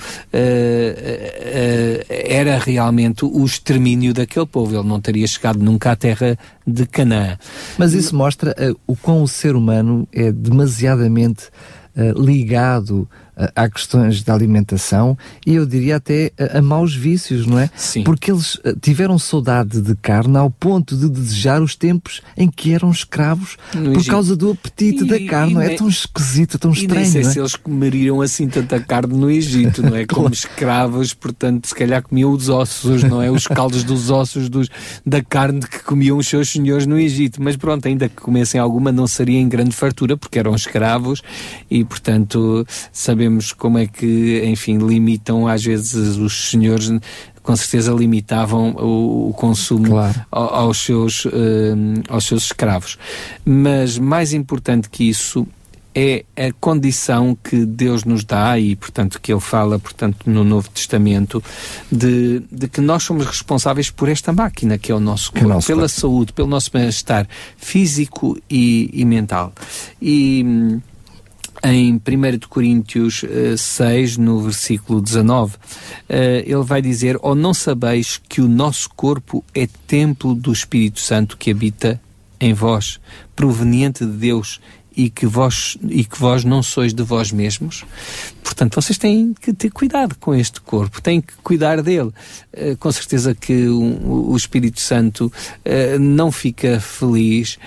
era 2.10 2.58
realmente 2.58 3.25
o 3.25 3.46
extermínio 3.46 4.13
daquele 4.13 4.37
aquele 4.38 4.46
povo, 4.46 4.75
ele 4.75 4.88
não 4.88 5.01
teria 5.01 5.25
chegado 5.25 5.60
nunca 5.60 5.91
à 5.91 5.96
terra 5.96 6.38
de 6.65 6.86
Canaã. 6.86 7.38
Mas 7.77 7.94
isso 7.94 8.15
mostra 8.15 8.51
uh, 8.51 8.79
o 8.86 8.96
quão 8.96 9.24
o 9.24 9.27
ser 9.27 9.56
humano 9.56 10.08
é 10.13 10.32
demasiadamente 10.32 11.46
uh, 11.96 12.22
ligado 12.22 13.10
há 13.56 13.70
questões 13.70 14.24
de 14.24 14.32
alimentação 14.32 15.17
e 15.46 15.53
eu 15.56 15.65
diria 15.65 15.98
até 15.98 16.32
a, 16.39 16.58
a 16.58 16.62
maus 16.62 16.96
vícios, 16.96 17.46
não 17.46 17.60
é? 17.60 17.70
Sim. 17.75 18.03
Porque 18.03 18.32
eles 18.32 18.60
eh, 18.63 18.74
tiveram 18.82 19.20
saudade 19.20 19.79
de 19.82 19.96
carne 19.96 20.38
ao 20.38 20.50
ponto 20.50 20.96
de 20.98 21.08
desejar 21.10 21.62
os 21.62 21.75
tempos 21.75 22.22
em 22.36 22.50
que 22.50 22.74
eram 22.74 22.89
escravos 22.89 23.58
No 23.75 23.84
por 23.91 23.98
Egito. 23.98 24.10
causa 24.12 24.36
do 24.36 24.51
apetite 24.51 25.03
E- 25.03 25.08
da 25.08 25.20
carne. 25.29 25.53
não 25.53 25.62
é 25.62 25.67
nem- 25.67 25.77
tão 25.77 25.88
esquisito, 25.88 26.58
tão 26.58 26.72
E 26.72 26.75
nem 26.75 26.84
estranho. 26.86 27.06
sei 27.12 27.22
não 27.24 27.29
é? 27.29 27.34
se 27.34 27.39
eles 27.39 27.56
comeriam 27.56 28.22
assim 28.22 28.48
tanta 28.48 28.79
carne 28.79 29.13
no 29.15 29.29
Egito, 29.29 29.84
não 29.84 29.96
é? 29.96 30.06
Como 30.08 30.29
escravos, 30.34 31.13
portanto, 31.13 31.67
se 31.67 31.75
calhar 31.75 32.01
comiam 32.01 32.32
os 32.32 32.50
ossos, 32.50 33.03
não 33.03 33.22
é? 33.22 33.29
Os 33.29 33.46
caldos 33.48 33.84
dos 33.84 34.10
ossos 34.10 34.50
dos, 34.50 34.67
da 35.06 35.22
carne 35.24 35.60
que 35.60 35.84
comiam 35.84 36.17
os 36.17 36.27
seus 36.27 36.50
senhores 36.50 36.88
no 36.88 36.98
Egito. 37.00 37.41
Mas 37.44 37.56
pronto, 37.56 37.88
ainda 37.88 38.10
que 38.10 38.15
comessem 38.15 38.60
alguma, 38.60 38.91
não 38.91 39.06
seria 39.06 39.39
em 39.39 39.48
grande 39.48 39.75
fartura, 39.75 40.17
porque 40.17 40.39
eram 40.39 40.56
escravos 40.56 41.22
e, 41.70 41.84
portanto, 41.86 42.65
sabemos 42.91 43.26
como 43.57 43.77
é 43.77 43.86
que, 43.88 44.41
enfim, 44.46 44.77
limitam 44.77 45.48
às 45.48 45.63
vezes 45.63 46.17
os 46.17 46.50
senhores 46.50 46.89
com 47.43 47.55
certeza 47.55 47.93
limitavam 47.93 48.72
o, 48.72 49.29
o 49.29 49.34
consumo 49.34 49.88
Claro. 49.88 50.25
ao- 50.29 50.53
aos 50.55 50.77
seus, 50.84 51.25
hum, 51.25 51.93
aos 52.10 52.25
seus 52.25 52.43
escravos. 52.43 52.98
Mas 53.46 53.98
mais 53.98 54.34
importante 54.34 54.89
que 54.89 55.05
isso 55.07 55.48
é 55.96 56.25
a 56.36 56.51
condição 56.60 57.36
que 57.43 57.65
Deus 57.65 58.03
nos 58.03 58.24
dá 58.24 58.60
e, 58.60 58.75
portanto, 58.75 59.19
que 59.19 59.31
Ele 59.34 59.39
fala, 59.41 59.79
portanto, 59.79 60.29
no 60.29 60.43
Novo 60.43 60.69
Testamento, 60.69 61.41
de, 61.91 62.43
de 62.51 62.67
que 62.67 62.81
nós 62.81 63.01
somos 63.03 63.25
responsáveis 63.25 63.89
por 63.89 64.07
esta 64.10 64.31
máquina 64.34 64.77
que 64.77 64.91
é 64.91 64.96
o 64.96 65.00
nosso 65.00 65.31
é 65.34 65.39
corpo, 65.39 65.48
nosso 65.55 65.67
pela 65.67 65.79
corpo. 65.84 65.96
saúde, 66.01 66.34
pelo 66.34 66.48
nosso 66.50 66.69
bem-estar 66.72 67.27
físico 67.57 68.38
e, 68.50 68.89
e 68.93 69.05
mental. 69.05 69.53
E 70.01 70.43
hum, 70.46 70.81
em 71.64 71.94
1 71.94 72.38
de 72.38 72.48
Coríntios 72.48 73.24
eh, 73.24 73.58
6, 73.58 74.18
no 74.18 74.42
versículo 74.42 75.02
19, 75.02 75.56
eh, 76.08 76.44
ele 76.46 76.64
vai 76.64 76.82
dizer: 76.82 77.18
Ou 77.22 77.36
não 77.36 77.54
sabeis 77.54 78.22
que 78.30 78.42
o 78.42 78.48
nosso 78.48 78.90
corpo 78.92 79.44
é 79.54 79.68
templo 79.88 80.36
do 80.36 80.52
Espírito 80.52 81.00
Santo 81.00 81.38
que 81.38 81.52
habita 81.52 82.00
em 82.40 82.54
vós, 82.54 83.00
proveniente 83.36 84.06
de 84.06 84.12
Deus, 84.12 84.60
e 84.98 85.12
que 85.12 85.28
vós, 85.28 85.78
e 85.88 86.04
que 86.04 86.20
vós 86.20 86.44
não 86.44 86.64
sois 86.64 86.92
de 86.92 87.04
vós 87.04 87.32
mesmos? 87.32 87.86
Portanto, 88.44 88.74
vocês 88.74 88.98
têm 88.98 89.36
que 89.40 89.54
ter 89.54 89.70
cuidado 89.70 90.16
com 90.20 90.34
este 90.34 90.60
corpo, 90.60 91.00
têm 91.00 91.22
que 91.22 91.34
cuidar 91.44 91.84
dele. 91.84 92.12
Eh, 92.52 92.76
com 92.80 92.92
certeza 92.92 93.36
que 93.36 93.68
o, 93.68 94.36
Espírito 94.36 94.82
Santo 94.82 95.32
eh, 95.64 96.00
não 96.00 96.32
fica 96.32 96.80
feliz 96.80 97.60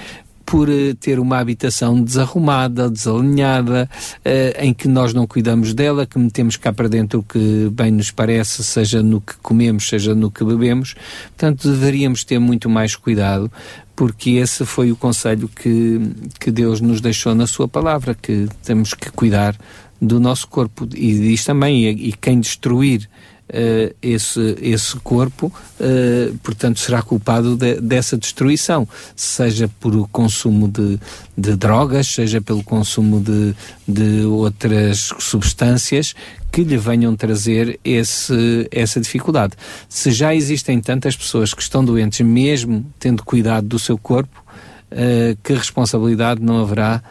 por 0.51 0.69
eh, 0.69 0.95
ter 0.99 1.21
uma 1.21 1.39
habitação 1.39 2.03
desarrumada, 2.03 2.91
desalinhada, 2.91 3.89
eh, 4.25 4.57
em 4.59 4.75
que 4.75 4.89
nós 4.89 5.15
não 5.15 5.25
cuidamos 5.25 5.73
dela, 5.73 6.05
que 6.05 6.19
metemos 6.19 6.57
cá 6.57 6.73
para 6.73 6.89
dentro 6.89 7.21
o 7.21 7.23
que 7.23 7.71
bem 7.73 7.93
nos 7.93 8.11
parece, 8.11 8.65
seja 8.65 9.01
no 9.01 9.21
que 9.21 9.37
comemos, 9.37 9.89
seja 9.89 10.13
no 10.13 10.29
que 10.29 10.45
bebemos. 10.45 10.97
Portanto, 11.29 11.71
deveríamos 11.71 12.25
ter 12.25 12.41
muito 12.41 12.69
mais 12.69 12.97
cuidado, 12.97 13.49
porque 13.95 14.31
esse 14.31 14.67
foi 14.67 14.91
o 14.91 14.97
conselho 14.97 15.49
que, 15.49 16.01
que 16.41 16.51
Deus 16.51 16.81
nos 16.81 17.01
deixou 17.01 17.33
na 17.33 17.47
Sua 17.47 17.69
palavra, 17.69 18.13
que 18.13 18.49
temos 18.65 18.93
que 18.93 19.09
cuidar 19.09 19.57
do 20.03 20.19
nosso 20.19 20.49
corpo. 20.49 20.85
E 20.97 21.15
diz 21.15 21.45
também, 21.45 21.85
e, 21.85 22.09
e 22.09 22.13
quem 22.13 22.41
destruir 22.41 23.09
eh, 23.53 23.95
esse, 24.01 24.57
esse 24.63 24.97
corpo, 25.01 25.53
eh, 25.79 26.33
portanto, 26.43 26.79
será 26.79 27.03
culpado 27.03 27.57
de- 27.57 27.81
dessa 27.81 28.17
destruição, 28.17 28.89
seja 29.15 29.69
por 29.81 29.95
o 29.95 30.07
consumo 30.09 30.69
de, 30.69 30.99
de 31.37 31.57
drogas, 31.57 32.07
seja 32.07 32.41
pelo 32.41 32.63
consumo 32.63 33.21
de, 33.21 33.55
de 33.87 34.25
outras 34.25 35.11
substâncias 35.19 36.15
que 36.53 36.65
lhe 36.65 36.77
venham 36.77 37.15
trazer 37.15 37.79
esse, 37.85 38.69
essa 38.71 39.01
dificuldade. 39.01 39.55
Se 39.89 40.11
já 40.11 40.35
existem 40.35 40.81
tantas 40.81 41.17
pessoas 41.17 41.55
que 41.55 41.63
estão 41.63 41.85
doentes, 41.85 42.21
mesmo 42.27 42.85
tendo 42.99 43.23
cuidado 43.25 43.67
do 43.67 43.79
seu 43.79 43.97
corpo, 43.99 44.45
eh, 44.91 45.37
que 45.43 45.53
responsabilidade 45.53 46.43
não 46.43 46.61
haverá 46.61 47.03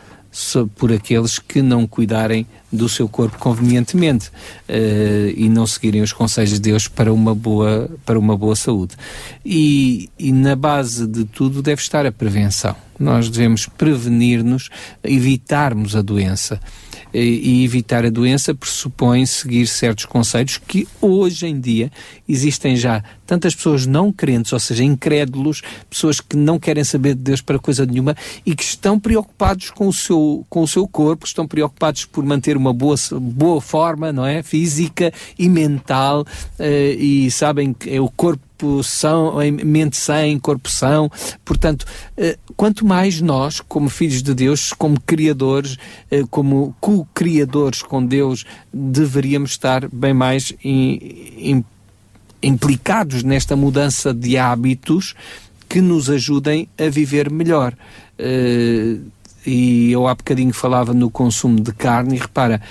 por 0.75 0.91
aqueles 0.91 1.39
que 1.39 1.61
não 1.61 1.85
cuidarem 1.87 2.45
do 2.71 2.87
seu 2.87 3.07
corpo 3.09 3.37
convenientemente 3.37 4.31
eh, 4.67 5.33
e 5.35 5.49
não 5.49 5.65
seguirem 5.65 6.01
os 6.01 6.13
conselhos 6.13 6.51
de 6.51 6.59
Deus 6.59 6.87
para 6.87 7.11
uma 7.11 7.33
boa, 7.33 7.89
para 8.05 8.17
uma 8.17 8.37
boa 8.37 8.55
saúde. 8.55 8.95
E, 9.43 10.09
e 10.17 10.31
na 10.31 10.55
base 10.55 11.07
de 11.07 11.25
tudo 11.25 11.61
deve 11.61 11.81
estar 11.81 12.05
a 12.05 12.11
prevenção. 12.11 12.75
Nós 12.99 13.29
devemos 13.29 13.65
prevenir-nos, 13.65 14.69
evitarmos 15.03 15.95
a 15.95 16.01
doença. 16.01 16.59
E, 17.13 17.19
e 17.19 17.65
evitar 17.65 18.05
a 18.05 18.09
doença 18.09 18.53
pressupõe 18.53 19.25
seguir 19.25 19.65
certos 19.65 20.05
conselhos 20.05 20.57
que 20.57 20.87
hoje 21.01 21.47
em 21.47 21.59
dia 21.59 21.91
existem 22.27 22.75
já 22.75 23.03
tantas 23.25 23.55
pessoas 23.55 23.85
não 23.85 24.11
crentes, 24.11 24.53
ou 24.53 24.59
seja, 24.59 24.83
incrédulos, 24.83 25.61
pessoas 25.89 26.19
que 26.19 26.35
não 26.35 26.59
querem 26.59 26.83
saber 26.83 27.15
de 27.15 27.21
Deus 27.21 27.41
para 27.41 27.59
coisa 27.59 27.85
nenhuma 27.85 28.15
e 28.45 28.55
que 28.55 28.63
estão 28.63 28.99
preocupados 28.99 29.69
com 29.69 29.87
o 29.87 29.93
seu, 29.93 30.45
com 30.49 30.61
o 30.61 30.67
seu 30.67 30.87
corpo, 30.87 31.25
estão 31.25 31.47
preocupados 31.47 32.05
por 32.05 32.23
manter 32.23 32.57
uma 32.57 32.73
boa, 32.73 32.95
boa 33.19 33.61
forma, 33.61 34.11
não 34.11 34.25
é? 34.25 34.41
Física 34.41 35.13
e 35.37 35.47
mental, 35.47 36.25
eh, 36.57 36.95
e 36.97 37.31
sabem 37.31 37.73
que 37.73 37.89
é 37.89 38.01
o 38.01 38.09
corpo 38.09 38.48
são, 38.83 39.41
em 39.41 39.51
mente 39.51 39.97
sã, 39.97 40.25
em 40.25 40.39
corpo 40.39 40.69
são. 40.69 41.09
Portanto, 41.45 41.85
eh, 42.17 42.37
quanto 42.55 42.85
mais 42.85 43.21
nós, 43.21 43.59
como 43.61 43.89
filhos 43.89 44.21
de 44.23 44.33
Deus, 44.33 44.73
como 44.73 44.99
criadores, 45.01 45.77
eh, 46.11 46.23
como 46.29 46.75
co-criadores 46.79 47.81
com 47.81 48.05
Deus, 48.05 48.45
deveríamos 48.73 49.51
estar 49.51 49.87
bem 49.89 50.13
mais 50.13 50.53
im- 50.63 50.99
im- 51.37 51.65
implicados 52.41 53.23
nesta 53.23 53.55
mudança 53.55 54.13
de 54.13 54.37
hábitos 54.37 55.13
que 55.67 55.81
nos 55.81 56.09
ajudem 56.09 56.67
a 56.77 56.89
viver 56.89 57.29
melhor. 57.29 57.73
Eh, 58.17 58.97
e 59.45 59.91
eu 59.91 60.05
há 60.07 60.13
bocadinho 60.13 60.53
falava 60.53 60.93
no 60.93 61.09
consumo 61.09 61.59
de 61.61 61.71
carne, 61.71 62.15
e 62.15 62.19
repara, 62.19 62.61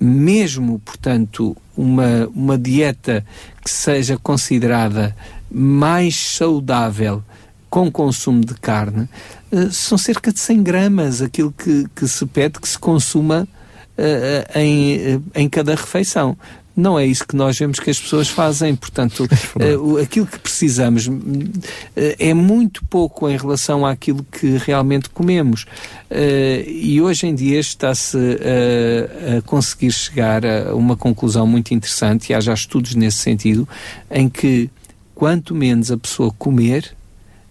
mesmo, 0.00 0.78
portanto, 0.80 1.56
uma, 1.76 2.28
uma 2.34 2.58
dieta 2.58 3.24
que 3.62 3.70
seja 3.70 4.18
considerada 4.18 5.16
mais 5.50 6.16
saudável 6.16 7.22
com 7.70 7.90
consumo 7.90 8.44
de 8.44 8.54
carne, 8.54 9.08
eh, 9.50 9.68
são 9.70 9.98
cerca 9.98 10.32
de 10.32 10.38
100 10.38 10.62
gramas 10.62 11.22
aquilo 11.22 11.52
que, 11.52 11.86
que 11.94 12.06
se 12.06 12.24
pede 12.26 12.60
que 12.60 12.68
se 12.68 12.78
consuma 12.78 13.48
eh, 13.98 14.48
em, 14.54 14.94
eh, 14.94 15.20
em 15.34 15.48
cada 15.48 15.74
refeição. 15.74 16.36
Não 16.76 16.98
é 16.98 17.06
isso 17.06 17.26
que 17.26 17.36
nós 17.36 17.56
vemos 17.58 17.78
que 17.78 17.88
as 17.90 18.00
pessoas 18.00 18.28
fazem. 18.28 18.74
Portanto, 18.74 19.28
o- 19.80 19.96
aquilo 19.98 20.26
que 20.26 20.38
precisamos 20.38 21.08
eh, 21.94 22.16
é 22.18 22.34
muito 22.34 22.84
pouco 22.86 23.28
em 23.28 23.36
relação 23.36 23.86
àquilo 23.86 24.24
que 24.24 24.56
realmente 24.58 25.08
comemos. 25.10 25.66
Eh, 26.10 26.64
e 26.66 27.00
hoje 27.00 27.26
em 27.28 27.34
dia 27.34 27.60
está-se 27.60 28.18
eh, 28.40 29.38
a 29.38 29.42
conseguir 29.42 29.92
chegar 29.92 30.44
a 30.44 30.74
uma 30.74 30.96
conclusão 30.96 31.46
muito 31.46 31.72
interessante, 31.72 32.30
e 32.30 32.34
há 32.34 32.40
já 32.40 32.54
estudos 32.54 32.94
nesse 32.96 33.18
sentido, 33.18 33.68
em 34.10 34.28
que 34.28 34.68
quanto 35.14 35.54
menos 35.54 35.92
a 35.92 35.96
pessoa 35.96 36.32
comer, 36.36 36.92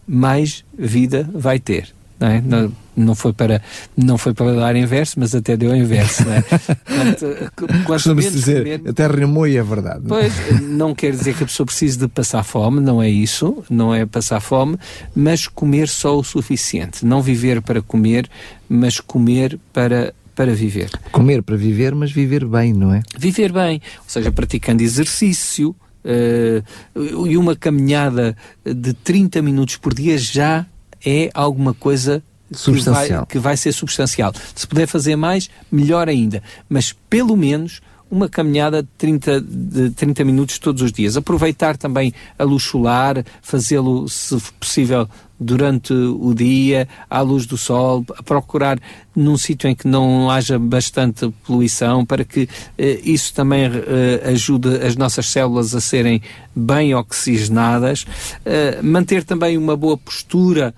mais 0.06 0.66
vida 0.78 1.30
vai 1.34 1.60
ter. 1.60 1.94
Não, 2.24 2.30
é? 2.30 2.42
não, 2.42 2.72
não 2.96 3.16
foi 3.16 3.34
para 3.34 3.62
não 3.98 4.18
foi 4.18 4.34
para 4.34 4.56
dar 4.56 4.76
em 4.78 4.86
verso, 4.86 5.20
mas 5.20 5.36
até 5.36 5.58
deu 5.58 5.76
em 5.76 5.84
verso. 5.84 6.24
Não 6.26 6.34
é? 6.34 6.42
Portanto, 7.86 8.16
menos 8.16 8.32
dizer, 8.32 8.82
até 8.88 9.08
rimou 9.08 9.46
e 9.46 9.58
é 9.58 9.64
verdade. 9.64 10.00
não? 10.04 10.08
Pois, 10.08 10.34
não 10.62 10.96
quer 10.96 11.12
dizer 11.12 11.36
que 11.36 11.44
a 11.44 11.48
pessoa 11.48 11.66
precise 11.66 11.98
de 11.98 12.08
passar 12.08 12.44
fome, 12.44 12.80
não 12.80 13.04
é 13.04 13.10
isso, 13.10 13.62
não 13.70 13.94
é 13.94 14.06
passar 14.06 14.40
fome, 14.40 14.78
mas 15.14 15.48
comer 15.48 15.90
só 15.90 16.18
o 16.18 16.24
suficiente. 16.24 17.06
Não 17.06 17.22
viver 17.22 17.62
para 17.62 17.82
comer, 17.82 18.30
mas 18.70 19.02
comer 19.02 19.60
para, 19.74 20.14
para 20.34 20.56
viver. 20.56 20.90
Comer 21.12 21.44
para 21.44 21.58
viver, 21.58 21.94
mas 21.94 22.10
viver 22.10 22.46
bem, 22.46 22.72
não 22.72 22.94
é? 22.94 23.02
Viver 23.18 23.52
bem, 23.52 23.82
ou 23.98 24.10
seja, 24.10 24.32
praticando 24.32 24.82
exercício 24.82 25.76
eh, 26.06 26.62
e 26.96 27.38
uma 27.38 27.56
caminhada 27.56 28.36
de 28.66 28.94
30 28.94 29.42
minutos 29.42 29.76
por 29.76 29.94
dia 29.94 30.18
já 30.18 30.66
é 31.06 31.30
alguma 31.34 31.74
coisa 31.74 32.24
que 32.52 32.58
Substancial. 32.58 33.20
vai, 33.20 33.28
que 33.28 33.40
vai 33.40 33.58
ser 33.58 33.72
substancial. 33.72 34.34
Se 34.54 34.68
puder 34.68 34.88
fazer 34.88 35.16
mais, 35.16 35.50
melhor 35.72 36.08
ainda. 36.08 36.42
Mas 36.70 36.94
pelo 37.10 37.36
menos 37.36 37.82
uma 38.14 38.30
caminhada 38.30 38.84
de 38.84 38.90
30, 38.96 39.42
de 39.42 39.90
30 39.90 40.24
minutos 40.24 40.60
todos 40.60 40.84
os 40.84 40.92
dias. 40.92 41.18
Aproveitar 41.18 41.76
também 41.76 42.14
a 42.38 42.44
luz 42.44 42.62
solar, 42.62 43.26
fazê-lo, 43.42 44.08
se 44.08 44.40
possível, 44.60 45.10
durante 45.40 45.92
o 45.92 46.32
dia, 46.32 46.88
à 47.10 47.22
luz 47.22 47.48
do 47.48 47.58
sol, 47.58 48.06
a 48.16 48.22
procurar 48.22 48.80
num 49.16 49.36
sítio 49.36 49.68
em 49.68 49.74
que 49.74 49.88
não 49.88 50.30
haja 50.30 50.60
bastante 50.60 51.28
poluição, 51.44 52.06
para 52.06 52.24
que 52.24 52.48
eh, 52.78 53.00
isso 53.04 53.34
também 53.34 53.66
eh, 53.66 54.30
ajude 54.30 54.70
as 54.78 54.96
nossas 54.96 55.26
células 55.26 55.74
a 55.74 55.82
serem 55.82 56.22
bem 56.56 56.94
oxigenadas. 56.94 58.06
Eh, 58.46 58.80
manter 58.84 59.24
também 59.24 59.58
uma 59.58 59.76
boa 59.76 59.98
postura 59.98 60.74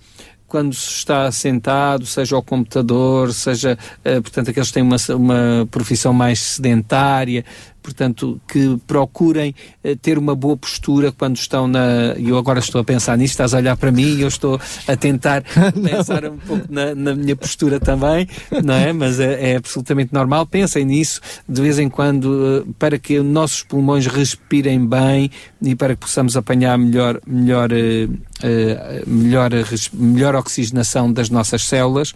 quando 0.56 0.74
se 0.74 0.90
está 0.90 1.30
sentado, 1.34 2.06
seja 2.06 2.34
ao 2.34 2.42
computador, 2.42 3.34
seja, 3.34 3.78
uh, 4.00 4.22
portanto, 4.22 4.52
aqueles 4.52 4.70
que 4.70 4.76
têm 4.76 4.84
uma, 4.84 4.96
uma 5.10 5.68
profissão 5.70 6.14
mais 6.14 6.40
sedentária, 6.40 7.44
portanto, 7.84 8.40
que 8.48 8.78
procurem 8.88 9.54
uh, 9.84 9.98
ter 9.98 10.18
uma 10.18 10.34
boa 10.34 10.56
postura 10.56 11.12
quando 11.12 11.36
estão 11.36 11.68
na. 11.68 12.14
Eu 12.18 12.38
agora 12.38 12.60
estou 12.60 12.80
a 12.80 12.86
pensar 12.86 13.18
nisto, 13.18 13.34
estás 13.34 13.54
a 13.54 13.58
olhar 13.58 13.76
para 13.76 13.92
mim 13.92 14.16
e 14.16 14.22
eu 14.22 14.30
estou 14.30 14.58
a 14.88 14.96
tentar 14.96 15.44
pensar 15.84 16.24
um 16.24 16.38
pouco 16.38 16.66
na, 16.70 16.96
na, 16.96 17.14
minha 17.14 17.36
postura 17.36 17.78
também, 17.78 18.26
não 18.64 18.76
é? 18.76 18.94
Mas 18.94 19.20
é, 19.20 19.52
é, 19.52 19.56
absolutamente 19.58 20.14
normal. 20.14 20.46
Pensem 20.46 20.86
nisso 20.86 21.20
de 21.50 21.62
vez 21.62 21.80
em 21.80 21.90
quando 21.90 22.26
uh, 22.66 22.74
para 22.80 22.98
que 22.98 23.20
nossos 23.20 23.62
pulmões 23.62 24.08
respirem 24.08 24.88
bem 24.88 25.30
e 25.62 25.76
para 25.76 25.96
que 25.96 26.00
possamos 26.00 26.38
apanhar 26.38 26.78
melhor, 26.78 27.20
melhor, 27.28 27.72
melhor, 29.08 29.51
melhor 29.94 30.36
oxigenação 30.36 31.12
das 31.12 31.30
nossas 31.30 31.63
células. 31.63 32.12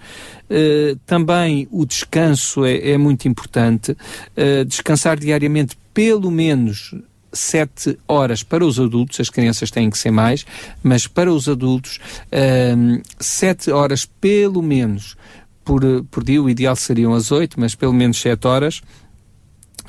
Uh, 0.49 0.95
também 1.05 1.67
o 1.71 1.85
descanso 1.85 2.65
é, 2.65 2.91
é 2.91 2.97
muito 2.97 3.27
importante. 3.27 3.91
Uh, 3.91 4.65
descansar 4.65 5.17
diariamente 5.19 5.77
pelo 5.93 6.31
menos 6.31 6.95
sete 7.31 7.97
horas 8.07 8.41
para 8.41 8.65
os 8.65 8.79
adultos, 8.79 9.19
as 9.19 9.29
crianças 9.29 9.69
têm 9.69 9.89
que 9.89 9.97
ser 9.97 10.11
mais, 10.11 10.45
mas 10.81 11.05
para 11.05 11.31
os 11.31 11.47
adultos, 11.47 11.99
uh, 12.25 13.01
sete 13.19 13.71
horas 13.71 14.05
pelo 14.05 14.61
menos 14.61 15.15
por, 15.63 15.83
por 16.09 16.23
dia, 16.23 16.41
o 16.41 16.49
ideal 16.49 16.75
seriam 16.75 17.13
as 17.13 17.31
oito, 17.31 17.59
mas 17.59 17.75
pelo 17.75 17.93
menos 17.93 18.19
sete 18.19 18.47
horas. 18.47 18.81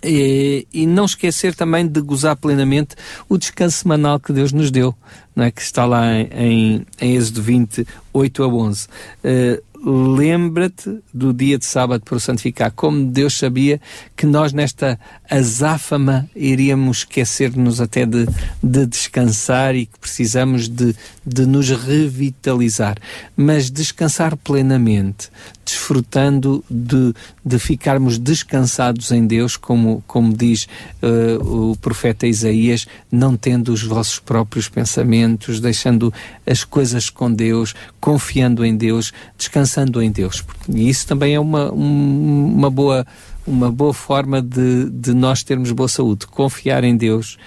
E, 0.02 0.66
e, 0.72 0.86
não 0.86 1.04
esquecer 1.04 1.54
também 1.54 1.86
de 1.86 2.00
gozar 2.00 2.34
plenamente 2.36 2.96
o 3.28 3.36
descanso 3.36 3.78
semanal 3.78 4.18
que 4.18 4.32
Deus 4.32 4.50
nos 4.50 4.70
deu, 4.70 4.94
não 5.40 5.46
é? 5.46 5.50
que 5.50 5.62
está 5.62 5.86
lá 5.86 6.04
em, 6.12 6.28
em, 6.32 6.86
em 7.00 7.16
Êxodo 7.16 7.42
20, 7.42 7.86
8 8.12 8.42
a 8.44 8.46
11. 8.46 8.86
Uh, 9.24 9.62
lembra-te 9.82 10.98
do 11.12 11.32
dia 11.32 11.56
de 11.56 11.64
sábado 11.64 12.04
para 12.04 12.16
o 12.16 12.20
santificar, 12.20 12.70
como 12.70 13.06
Deus 13.06 13.38
sabia 13.38 13.80
que 14.14 14.26
nós 14.26 14.52
nesta 14.52 14.98
azáfama 15.28 16.28
iríamos 16.36 16.98
esquecer-nos 16.98 17.80
até 17.80 18.04
de, 18.04 18.26
de 18.62 18.86
descansar 18.86 19.74
e 19.74 19.86
que 19.86 19.98
precisamos 19.98 20.68
de, 20.68 20.94
de 21.24 21.46
nos 21.46 21.70
revitalizar, 21.70 22.98
mas 23.34 23.70
descansar 23.70 24.36
plenamente, 24.36 25.30
desfrutando 25.64 26.62
de, 26.68 27.14
de 27.44 27.58
ficarmos 27.58 28.18
descansados 28.18 29.10
em 29.12 29.26
Deus, 29.26 29.56
como, 29.56 30.04
como 30.06 30.36
diz 30.36 30.68
uh, 31.02 31.70
o 31.70 31.76
profeta 31.76 32.26
Isaías, 32.26 32.86
não 33.10 33.36
tendo 33.36 33.72
os 33.72 33.82
vossos 33.82 34.18
próprios 34.18 34.68
pensamentos, 34.68 35.58
deixando 35.60 36.12
as 36.46 36.64
coisas 36.64 37.08
com 37.08 37.32
Deus, 37.32 37.74
confiando 37.98 38.64
em 38.64 38.76
Deus, 38.76 39.12
descansando 39.38 39.69
em 40.02 40.10
Deus. 40.10 40.44
E 40.68 40.88
isso 40.88 41.06
também 41.06 41.34
é 41.34 41.40
uma, 41.40 41.70
uma 41.70 42.70
boa 42.70 43.06
uma 43.46 43.72
boa 43.72 43.92
forma 43.92 44.40
de, 44.40 44.88
de 44.90 45.12
nós 45.12 45.42
termos 45.42 45.72
boa 45.72 45.88
saúde. 45.88 46.26
Confiar 46.26 46.84
em 46.84 46.96
Deus, 46.96 47.38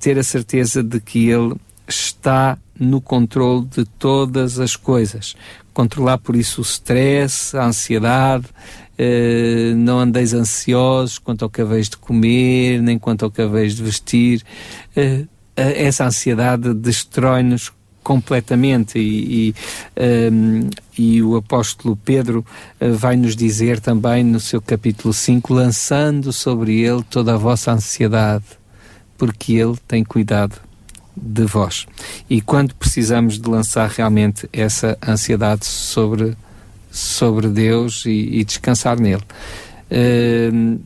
ter 0.00 0.18
a 0.18 0.22
certeza 0.22 0.82
de 0.82 1.00
que 1.00 1.28
Ele 1.28 1.54
está 1.88 2.58
no 2.78 3.00
controle 3.00 3.64
de 3.64 3.84
todas 3.84 4.58
as 4.58 4.76
coisas. 4.76 5.34
Controlar 5.72 6.18
por 6.18 6.36
isso 6.36 6.60
o 6.60 6.64
stress, 6.64 7.56
a 7.56 7.66
ansiedade, 7.66 8.46
eh, 8.98 9.72
não 9.76 10.00
andeis 10.00 10.34
ansiosos 10.34 11.18
quanto 11.18 11.44
ao 11.44 11.50
que 11.50 11.60
haveis 11.62 11.88
de 11.88 11.96
comer, 11.96 12.82
nem 12.82 12.98
quanto 12.98 13.24
ao 13.24 13.30
que 13.30 13.42
haveis 13.42 13.74
de 13.74 13.82
vestir. 13.82 14.42
Eh, 14.94 15.26
essa 15.56 16.04
ansiedade 16.04 16.74
destrói-nos 16.74 17.72
completamente 18.06 19.00
e, 19.00 19.48
e, 19.48 19.54
um, 20.32 20.70
e, 20.96 21.20
o 21.24 21.34
apóstolo 21.34 21.96
Pedro 21.96 22.46
uh, 22.80 22.94
vai 22.94 23.16
nos 23.16 23.34
dizer 23.34 23.80
também 23.80 24.22
no 24.22 24.38
seu 24.38 24.62
capítulo 24.62 25.12
5, 25.12 25.52
lançando 25.52 26.32
sobre 26.32 26.78
ele 26.78 27.02
toda 27.10 27.34
a 27.34 27.36
vossa 27.36 27.72
ansiedade, 27.72 28.44
porque 29.18 29.54
ele 29.54 29.74
tem 29.88 30.04
cuidado 30.04 30.54
de 31.16 31.44
vós. 31.46 31.84
E 32.30 32.40
quando 32.40 32.76
precisamos 32.76 33.40
de 33.40 33.50
lançar 33.50 33.90
realmente 33.90 34.48
essa 34.52 34.96
ansiedade 35.04 35.66
sobre, 35.66 36.36
sobre 36.92 37.48
Deus 37.48 38.04
e, 38.06 38.38
e 38.38 38.44
descansar 38.44 39.00
nele. 39.00 39.24
Uh, 39.90 40.78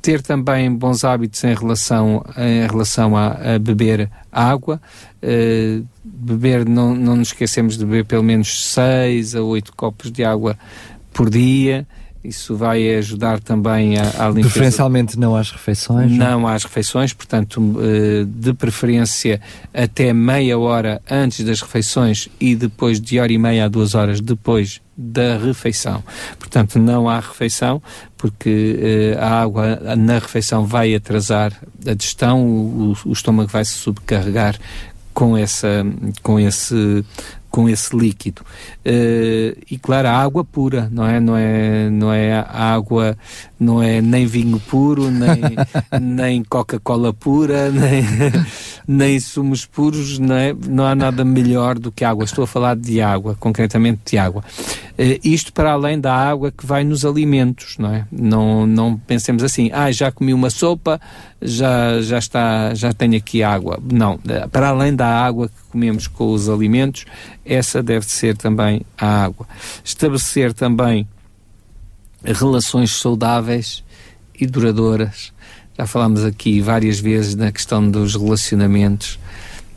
ter 0.00 0.22
também 0.22 0.72
bons 0.74 1.04
hábitos 1.04 1.42
em 1.44 1.54
relação, 1.54 2.24
em 2.36 2.66
relação 2.66 3.16
a, 3.16 3.54
a 3.54 3.58
beber 3.58 4.10
água, 4.32 4.80
uh, 5.22 5.86
beber, 6.04 6.68
não, 6.68 6.94
não 6.94 7.16
nos 7.16 7.28
esquecemos 7.28 7.76
de 7.76 7.84
beber 7.84 8.04
pelo 8.04 8.22
menos 8.22 8.72
6 8.72 9.34
a 9.34 9.42
8 9.42 9.72
copos 9.74 10.10
de 10.10 10.24
água 10.24 10.56
por 11.12 11.28
dia, 11.28 11.86
isso 12.22 12.54
vai 12.54 12.96
ajudar 12.96 13.40
também 13.40 13.96
a, 13.96 14.02
a 14.02 14.28
limpeza. 14.28 14.48
Preferencialmente 14.50 15.18
não 15.18 15.34
às 15.34 15.50
refeições? 15.50 16.12
Não, 16.12 16.40
não 16.40 16.46
às 16.46 16.64
refeições, 16.64 17.14
portanto, 17.14 17.76
eh, 17.80 18.26
de 18.26 18.52
preferência 18.52 19.40
até 19.72 20.12
meia 20.12 20.58
hora 20.58 21.00
antes 21.10 21.44
das 21.44 21.62
refeições 21.62 22.28
e 22.38 22.54
depois 22.54 23.00
de 23.00 23.18
hora 23.18 23.32
e 23.32 23.38
meia 23.38 23.64
a 23.64 23.68
duas 23.68 23.94
horas 23.94 24.20
depois 24.20 24.82
da 25.00 25.38
refeição. 25.38 26.04
Portanto, 26.38 26.78
não 26.78 27.08
há 27.08 27.18
refeição, 27.18 27.82
porque 28.18 29.14
uh, 29.16 29.18
a 29.18 29.40
água 29.40 29.96
na 29.96 30.18
refeição 30.18 30.66
vai 30.66 30.94
atrasar 30.94 31.52
a 31.86 31.94
digestão, 31.94 32.44
o, 32.44 32.94
o 33.06 33.12
estômago 33.12 33.48
vai 33.48 33.64
se 33.64 33.72
subcarregar 33.72 34.58
com 35.14 35.36
essa 35.36 35.84
com 36.22 36.38
esse 36.38 37.04
com 37.50 37.68
esse 37.68 37.96
líquido. 37.96 38.42
Uh, 38.86 39.58
e 39.70 39.78
claro, 39.80 40.08
a 40.08 40.12
água 40.12 40.44
pura, 40.44 40.88
não 40.92 41.06
é? 41.06 41.18
Não 41.18 41.36
é, 41.36 41.90
não 41.90 42.12
é 42.12 42.46
água, 42.48 43.16
não 43.60 43.82
é 43.82 44.00
nem 44.00 44.26
vinho 44.26 44.58
puro, 44.58 45.10
nem, 45.10 45.38
nem 46.00 46.42
Coca-Cola 46.42 47.12
pura, 47.12 47.70
nem, 47.70 48.02
nem 48.88 49.20
sumos 49.20 49.66
puros, 49.66 50.18
não, 50.18 50.34
é? 50.34 50.56
não 50.66 50.86
há 50.86 50.94
nada 50.94 51.22
melhor 51.26 51.78
do 51.78 51.92
que 51.92 52.02
água. 52.02 52.24
Estou 52.24 52.44
a 52.44 52.46
falar 52.46 52.74
de 52.74 53.02
água, 53.02 53.36
concretamente 53.38 54.00
de 54.12 54.18
água. 54.18 54.42
Uh, 54.98 55.20
isto 55.22 55.52
para 55.52 55.72
além 55.72 56.00
da 56.00 56.14
água 56.14 56.50
que 56.50 56.64
vai 56.64 56.82
nos 56.84 57.04
alimentos, 57.04 57.76
não 57.78 57.92
é? 57.92 58.06
Não, 58.10 58.66
não 58.66 58.96
pensemos 58.96 59.42
assim, 59.42 59.70
ah, 59.74 59.92
já 59.92 60.10
comi 60.10 60.32
uma 60.32 60.48
sopa, 60.48 60.98
já, 61.42 62.00
já 62.00 62.18
está, 62.18 62.74
já 62.74 62.94
tenho 62.94 63.16
aqui 63.16 63.42
água. 63.42 63.78
Não, 63.92 64.18
eh, 64.26 64.46
para 64.48 64.68
além 64.68 64.94
da 64.94 65.06
água 65.06 65.48
que 65.48 65.70
comemos 65.70 66.06
com 66.06 66.32
os 66.32 66.48
alimentos, 66.48 67.04
essa 67.44 67.82
deve 67.82 68.06
ser 68.06 68.36
também 68.36 68.82
a 68.98 69.24
água. 69.24 69.46
Estabelecer 69.84 70.52
também 70.54 71.06
relações 72.24 72.92
saudáveis 72.92 73.82
e 74.38 74.46
duradouras. 74.46 75.32
Já 75.78 75.86
falámos 75.86 76.24
aqui 76.24 76.60
várias 76.60 77.00
vezes 77.00 77.34
na 77.34 77.50
questão 77.50 77.88
dos 77.88 78.14
relacionamentos. 78.14 79.18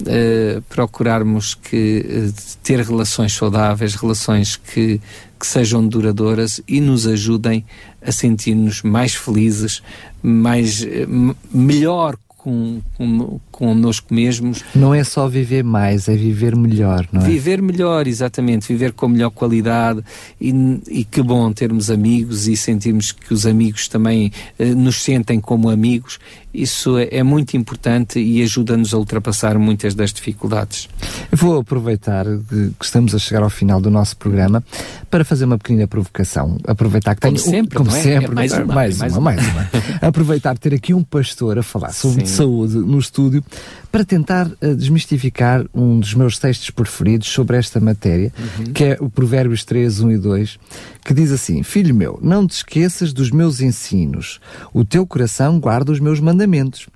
Uh, 0.01 0.61
procurarmos 0.63 1.53
que 1.53 2.03
uh, 2.05 2.57
ter 2.61 2.81
relações 2.81 3.31
saudáveis, 3.33 3.95
relações 3.95 4.57
que, 4.57 4.99
que 5.39 5.47
sejam 5.47 5.87
duradouras 5.87 6.59
e 6.67 6.81
nos 6.81 7.07
ajudem 7.07 7.63
a 8.05 8.11
sentir-nos 8.11 8.81
mais 8.81 9.13
felizes, 9.13 9.81
mais 10.21 10.81
uh, 10.81 11.35
melhor 11.53 12.17
com, 12.43 12.81
com, 12.97 13.39
connosco 13.49 14.13
mesmos. 14.13 14.65
Não 14.75 14.93
é 14.93 15.01
só 15.05 15.29
viver 15.29 15.63
mais, 15.63 16.09
é 16.09 16.15
viver 16.15 16.57
melhor, 16.57 17.07
não 17.09 17.21
é? 17.21 17.25
Viver 17.25 17.61
melhor, 17.61 18.05
exatamente, 18.05 18.67
viver 18.67 18.91
com 18.91 19.07
melhor 19.07 19.29
qualidade 19.29 20.03
e, 20.41 20.51
e 20.89 21.05
que 21.05 21.21
bom 21.21 21.53
termos 21.53 21.89
amigos 21.89 22.45
e 22.49 22.57
sentirmos 22.57 23.13
que 23.13 23.33
os 23.33 23.45
amigos 23.45 23.87
também 23.87 24.29
eh, 24.59 24.75
nos 24.75 25.01
sentem 25.01 25.39
como 25.39 25.69
amigos. 25.69 26.19
Isso 26.53 26.99
é, 26.99 27.07
é 27.09 27.23
muito 27.23 27.57
importante 27.57 28.19
e 28.19 28.43
ajuda-nos 28.43 28.93
a 28.93 28.97
ultrapassar 28.97 29.57
muitas 29.57 29.95
das 29.95 30.13
dificuldades. 30.13 30.87
Vou 31.31 31.57
aproveitar 31.59 32.25
que 32.25 32.85
estamos 32.85 33.15
a 33.15 33.19
chegar 33.19 33.41
ao 33.41 33.49
final 33.49 33.81
do 33.81 33.89
nosso 33.89 34.15
programa 34.17 34.63
para 35.09 35.25
fazer 35.25 35.45
uma 35.45 35.57
pequena 35.57 35.87
provocação. 35.87 36.57
Aproveitar 36.67 37.15
que 37.15 37.21
como 37.21 37.37
tenho, 37.37 37.49
sempre, 37.49 37.77
como 37.77 37.89
é? 37.89 38.01
sempre, 38.01 38.31
é 38.31 38.35
mais, 38.35 38.51
uma, 38.51 38.65
mais, 38.65 38.97
mais, 38.97 39.13
uma, 39.13 39.31
uma, 39.31 39.31
mais 39.31 39.47
uma. 39.47 39.69
Aproveitar 40.07 40.55
ter 40.57 40.75
aqui 40.75 40.93
um 40.93 41.03
pastor 41.03 41.57
a 41.57 41.63
falar 41.63 41.91
sobre 41.91 42.27
Sim. 42.27 42.32
Saúde 42.33 42.75
no 42.75 42.99
estúdio 42.99 43.43
para 43.91 44.03
tentar 44.03 44.47
uh, 44.47 44.75
desmistificar 44.75 45.65
um 45.73 45.99
dos 45.99 46.13
meus 46.13 46.37
textos 46.39 46.69
preferidos 46.69 47.27
sobre 47.27 47.57
esta 47.57 47.79
matéria, 47.79 48.33
uhum. 48.37 48.73
que 48.73 48.83
é 48.83 48.97
o 48.99 49.09
Provérbios 49.09 49.63
3, 49.63 50.01
1 50.01 50.11
e 50.11 50.17
2, 50.17 50.59
que 51.05 51.13
diz 51.13 51.31
assim: 51.31 51.63
Filho 51.63 51.93
meu, 51.93 52.19
não 52.21 52.47
te 52.47 52.55
esqueças 52.55 53.13
dos 53.13 53.31
meus 53.31 53.61
ensinos, 53.61 54.39
o 54.73 54.83
teu 54.83 55.05
coração 55.05 55.59
guarda 55.59 55.91
os 55.91 55.99
meus 55.99 56.19
mandamentos, 56.19 56.87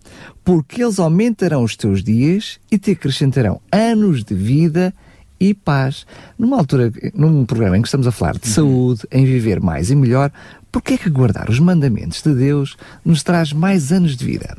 porque 0.43 0.83
eles 0.83 0.99
aumentarão 0.99 1.63
os 1.63 1.75
teus 1.75 2.03
dias 2.03 2.59
e 2.71 2.77
te 2.77 2.91
acrescentarão 2.91 3.61
anos 3.71 4.23
de 4.23 4.33
vida 4.33 4.93
e 5.39 5.53
paz. 5.53 6.05
Numa 6.37 6.57
altura, 6.57 6.91
num 7.13 7.45
programa 7.45 7.77
em 7.77 7.81
que 7.81 7.87
estamos 7.87 8.07
a 8.07 8.11
falar 8.11 8.37
de 8.37 8.47
uhum. 8.47 8.53
saúde, 8.53 9.01
em 9.11 9.25
viver 9.25 9.61
mais 9.61 9.91
e 9.91 9.95
melhor, 9.95 10.31
por 10.71 10.81
que 10.81 10.93
é 10.93 10.97
que 10.97 11.09
guardar 11.09 11.49
os 11.49 11.59
mandamentos 11.59 12.21
de 12.21 12.33
Deus 12.33 12.77
nos 13.03 13.23
traz 13.23 13.53
mais 13.53 13.91
anos 13.91 14.15
de 14.15 14.25
vida? 14.25 14.57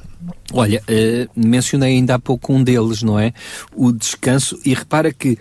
Olha, 0.52 0.83
uh, 0.83 1.31
mencionei 1.35 1.96
ainda 1.96 2.14
há 2.14 2.18
pouco 2.18 2.52
um 2.52 2.62
deles, 2.62 3.02
não 3.02 3.18
é? 3.18 3.33
O 3.74 3.92
descanso, 3.92 4.59
e 4.64 4.74
repara 4.74 5.12
que 5.12 5.38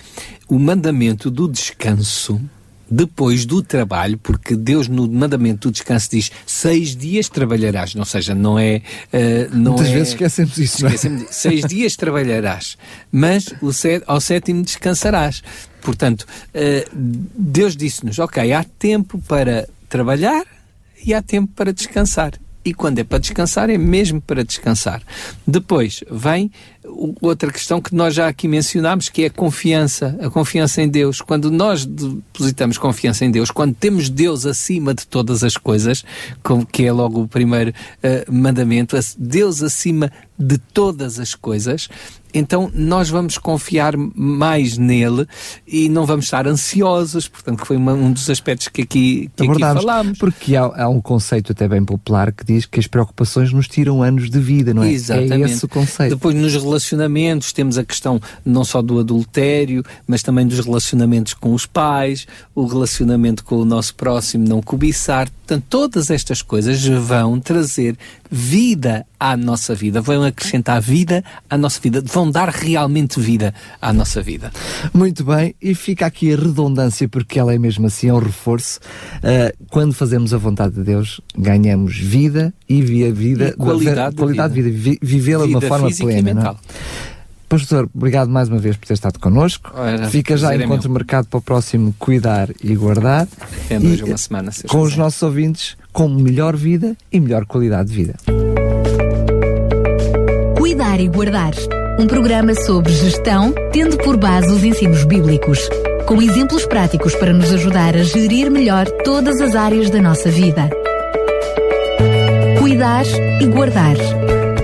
o 0.47 0.59
mandamento 0.59 1.31
do 1.31 1.47
descanso 1.47 2.39
depois 2.89 3.45
do 3.45 3.61
trabalho, 3.61 4.17
porque 4.17 4.55
Deus 4.55 4.87
no 4.87 5.07
mandamento 5.09 5.67
do 5.67 5.71
descanso 5.71 6.09
diz 6.09 6.31
seis 6.45 6.95
dias 6.95 7.27
trabalharás, 7.27 7.93
ou 7.95 8.05
seja, 8.05 8.33
não 8.33 8.57
é... 8.57 8.81
Uh, 9.11 9.55
não 9.55 9.73
Muitas 9.73 9.87
é, 9.89 9.93
vezes 9.93 10.09
esquecemos 10.09 10.57
isso, 10.57 10.85
é? 10.85 10.89
esquecemos 10.89 11.21
não 11.23 11.27
Seis 11.31 11.65
dias 11.65 11.95
trabalharás, 11.95 12.77
mas 13.11 13.53
set, 13.73 14.03
ao 14.07 14.21
sétimo 14.21 14.63
descansarás. 14.63 15.43
Portanto, 15.81 16.21
uh, 16.23 16.89
Deus 16.93 17.75
disse-nos, 17.75 18.19
ok, 18.19 18.53
há 18.53 18.63
tempo 18.63 19.21
para 19.27 19.67
trabalhar 19.89 20.45
e 21.05 21.13
há 21.13 21.21
tempo 21.21 21.51
para 21.55 21.73
descansar 21.73 22.33
e 22.67 22.73
quando 22.73 22.99
é 22.99 23.03
para 23.03 23.17
descansar, 23.17 23.69
é 23.69 23.77
mesmo 23.77 24.19
para 24.19 24.43
descansar. 24.43 25.01
Depois 25.47 26.03
vem 26.12 26.51
outra 27.21 27.51
questão 27.51 27.82
que 27.82 27.95
nós 27.95 28.13
já 28.13 28.27
aqui 28.27 28.47
mencionámos, 28.47 29.08
que 29.08 29.23
é 29.23 29.27
a 29.27 29.30
confiança, 29.30 30.17
a 30.21 30.30
confiança 30.30 30.82
em 30.82 30.89
Deus. 30.89 31.21
Quando 31.21 31.49
nós 31.49 31.86
depositamos 31.86 32.77
confiança 32.77 33.23
em 33.23 33.32
Deus, 33.32 33.51
quando 33.51 33.73
temos 33.73 34.10
Deus 34.10 34.45
acima 34.45 34.93
de 34.93 35.08
todas 35.08 35.45
as 35.45 35.56
coisas, 35.56 36.03
como 36.43 36.65
que 36.65 36.84
é 36.84 36.91
logo 36.91 37.21
o 37.21 37.27
primeiro 37.27 37.71
uh, 37.71 38.32
mandamento, 38.32 38.97
Deus 39.17 39.63
acima 39.63 40.12
de 40.38 40.58
todas 40.58 41.19
as 41.19 41.34
coisas, 41.34 41.89
então 42.38 42.71
nós 42.73 43.10
vamos 43.10 43.38
confiar 43.38 43.95
mais 43.97 44.78
nele 44.78 45.28
e 45.67 45.89
não 45.89 46.06
vamos 46.06 46.26
estar 46.26 46.47
ansiosos, 46.47 47.28
portanto, 47.28 47.62
que 47.62 47.67
foi 47.67 47.78
uma, 47.78 47.93
um 47.93 48.12
dos 48.12 48.30
aspectos 48.30 48.67
que 48.67 48.82
aqui, 48.82 49.30
que 49.36 49.50
aqui 49.50 49.60
falámos. 49.60 50.17
Porque 50.17 50.56
há, 50.56 50.63
há, 50.84 50.89
um 50.89 51.02
conceito 51.02 51.52
até 51.52 51.67
bem 51.67 51.84
popular 51.84 52.32
que 52.32 52.45
diz 52.45 52.65
que 52.65 52.80
as 52.80 52.88
preocupações 52.88 53.52
nos 53.52 53.67
tiram 53.67 54.02
anos 54.02 54.30
de 54.30 54.39
vida, 54.39 54.73
não 54.73 54.84
é? 54.84 54.91
Exatamente. 54.91 55.52
É 55.52 55.54
esse 55.54 55.65
o 55.65 55.67
conceito. 55.67 56.15
Depois, 56.15 56.36
nos 56.36 56.54
relacionamentos, 56.54 57.52
temos 57.52 57.78
a 57.78 57.84
questão 57.84 58.21
não 58.45 58.63
só 58.63 58.82
do 58.82 59.00
adultério, 59.00 59.84
mas 60.06 60.23
também 60.23 60.45
dos 60.45 60.60
relacionamentos 60.60 61.34
com 61.34 61.54
os 61.54 61.65
pais, 61.65 62.28
o 62.54 62.65
relacionamento 62.65 63.43
com 63.43 63.56
o 63.56 63.65
nosso 63.65 63.95
próximo, 63.95 64.47
não 64.47 64.62
cobiçar. 64.62 65.30
Portanto, 65.30 65.65
todas 65.69 66.10
estas 66.10 66.41
coisas 66.41 66.84
vão 66.86 67.39
trazer 67.39 67.97
vida 68.29 69.05
à 69.19 69.35
nossa 69.35 69.73
vida, 69.73 70.01
vão 70.01 70.23
acrescentar 70.23 70.81
vida 70.81 71.23
à 71.49 71.57
nossa 71.57 71.79
vida, 71.81 72.01
vão 72.05 72.29
dar 72.29 72.49
realmente 72.49 73.19
vida 73.19 73.53
à 73.81 73.91
nossa 73.91 74.21
vida. 74.21 74.51
Muito 74.93 75.23
bem, 75.23 75.55
e 75.61 75.73
fica 75.73 76.05
aqui 76.05 76.33
a 76.33 76.37
redundância, 76.37 77.07
porque 77.07 77.39
ela 77.39 77.53
é 77.53 77.57
mesmo 77.57 77.87
assim, 77.87 78.09
é 78.09 78.13
um 78.13 78.19
reforço. 78.19 78.79
Uh, 79.17 79.65
quando 79.69 79.93
fazemos 79.93 80.33
a 80.33 80.37
vontade 80.37 80.75
de 80.75 80.83
Deus, 80.83 81.19
ganhamos 81.37 81.97
vida 81.97 82.53
e 82.67 82.81
via 82.81 83.11
vida, 83.11 83.49
e 83.49 83.53
qualidade, 83.53 84.11
de 84.11 84.21
qualidade 84.21 84.53
vida, 84.53 84.69
de 84.69 84.77
vida, 84.77 84.99
vivê-la 85.01 85.45
de 85.45 85.51
uma 85.51 85.61
forma 85.61 85.89
plena. 85.91 86.55
Pastor, 87.49 87.89
obrigado 87.95 88.29
mais 88.29 88.49
uma 88.49 88.57
vez 88.57 88.75
por 88.75 88.86
ter 88.86 88.93
estado 88.93 89.19
connosco. 89.19 89.71
Ora, 89.73 90.10
Fica 90.10 90.36
já 90.36 90.53
encontro 90.53 90.89
é 90.89 90.93
marcado 90.93 91.27
para 91.27 91.38
o 91.38 91.41
próximo 91.41 91.95
Cuidar 91.97 92.49
e 92.62 92.75
Guardar. 92.75 93.25
É 93.69 93.75
e, 93.75 94.03
uma 94.03 94.17
semana. 94.17 94.51
Com 94.67 94.81
os 94.81 94.97
nossos 94.97 95.21
ouvintes, 95.23 95.77
com 95.93 96.10
melhor 96.10 96.57
vida 96.57 96.95
e 97.12 97.19
melhor 97.21 97.45
qualidade 97.45 97.89
de 97.89 97.95
vida. 97.95 98.15
Cuidar 100.57 100.99
e 100.99 101.07
Guardar. 101.07 101.53
Um 101.97 102.05
programa 102.05 102.53
sobre 102.53 102.91
gestão, 102.91 103.53
tendo 103.71 103.97
por 103.97 104.17
base 104.17 104.51
os 104.51 104.63
ensinos 104.63 105.05
bíblicos. 105.05 105.69
Com 106.05 106.21
exemplos 106.21 106.65
práticos 106.65 107.15
para 107.15 107.31
nos 107.31 107.51
ajudar 107.53 107.95
a 107.95 108.03
gerir 108.03 108.51
melhor 108.51 108.86
todas 109.05 109.39
as 109.39 109.55
áreas 109.55 109.89
da 109.89 110.01
nossa 110.01 110.29
vida. 110.29 110.69
Cuidar 112.60 113.05
e 113.41 113.45
Guardar. 113.45 113.95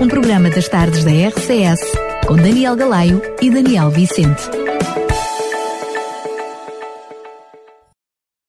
Um 0.00 0.06
programa 0.06 0.50
das 0.50 0.68
tardes 0.68 1.02
da 1.02 1.10
RCS 1.10 2.03
com 2.26 2.36
Daniel 2.36 2.74
Galaio 2.74 3.20
e 3.40 3.50
Daniel 3.50 3.90
Vicente. 3.90 4.63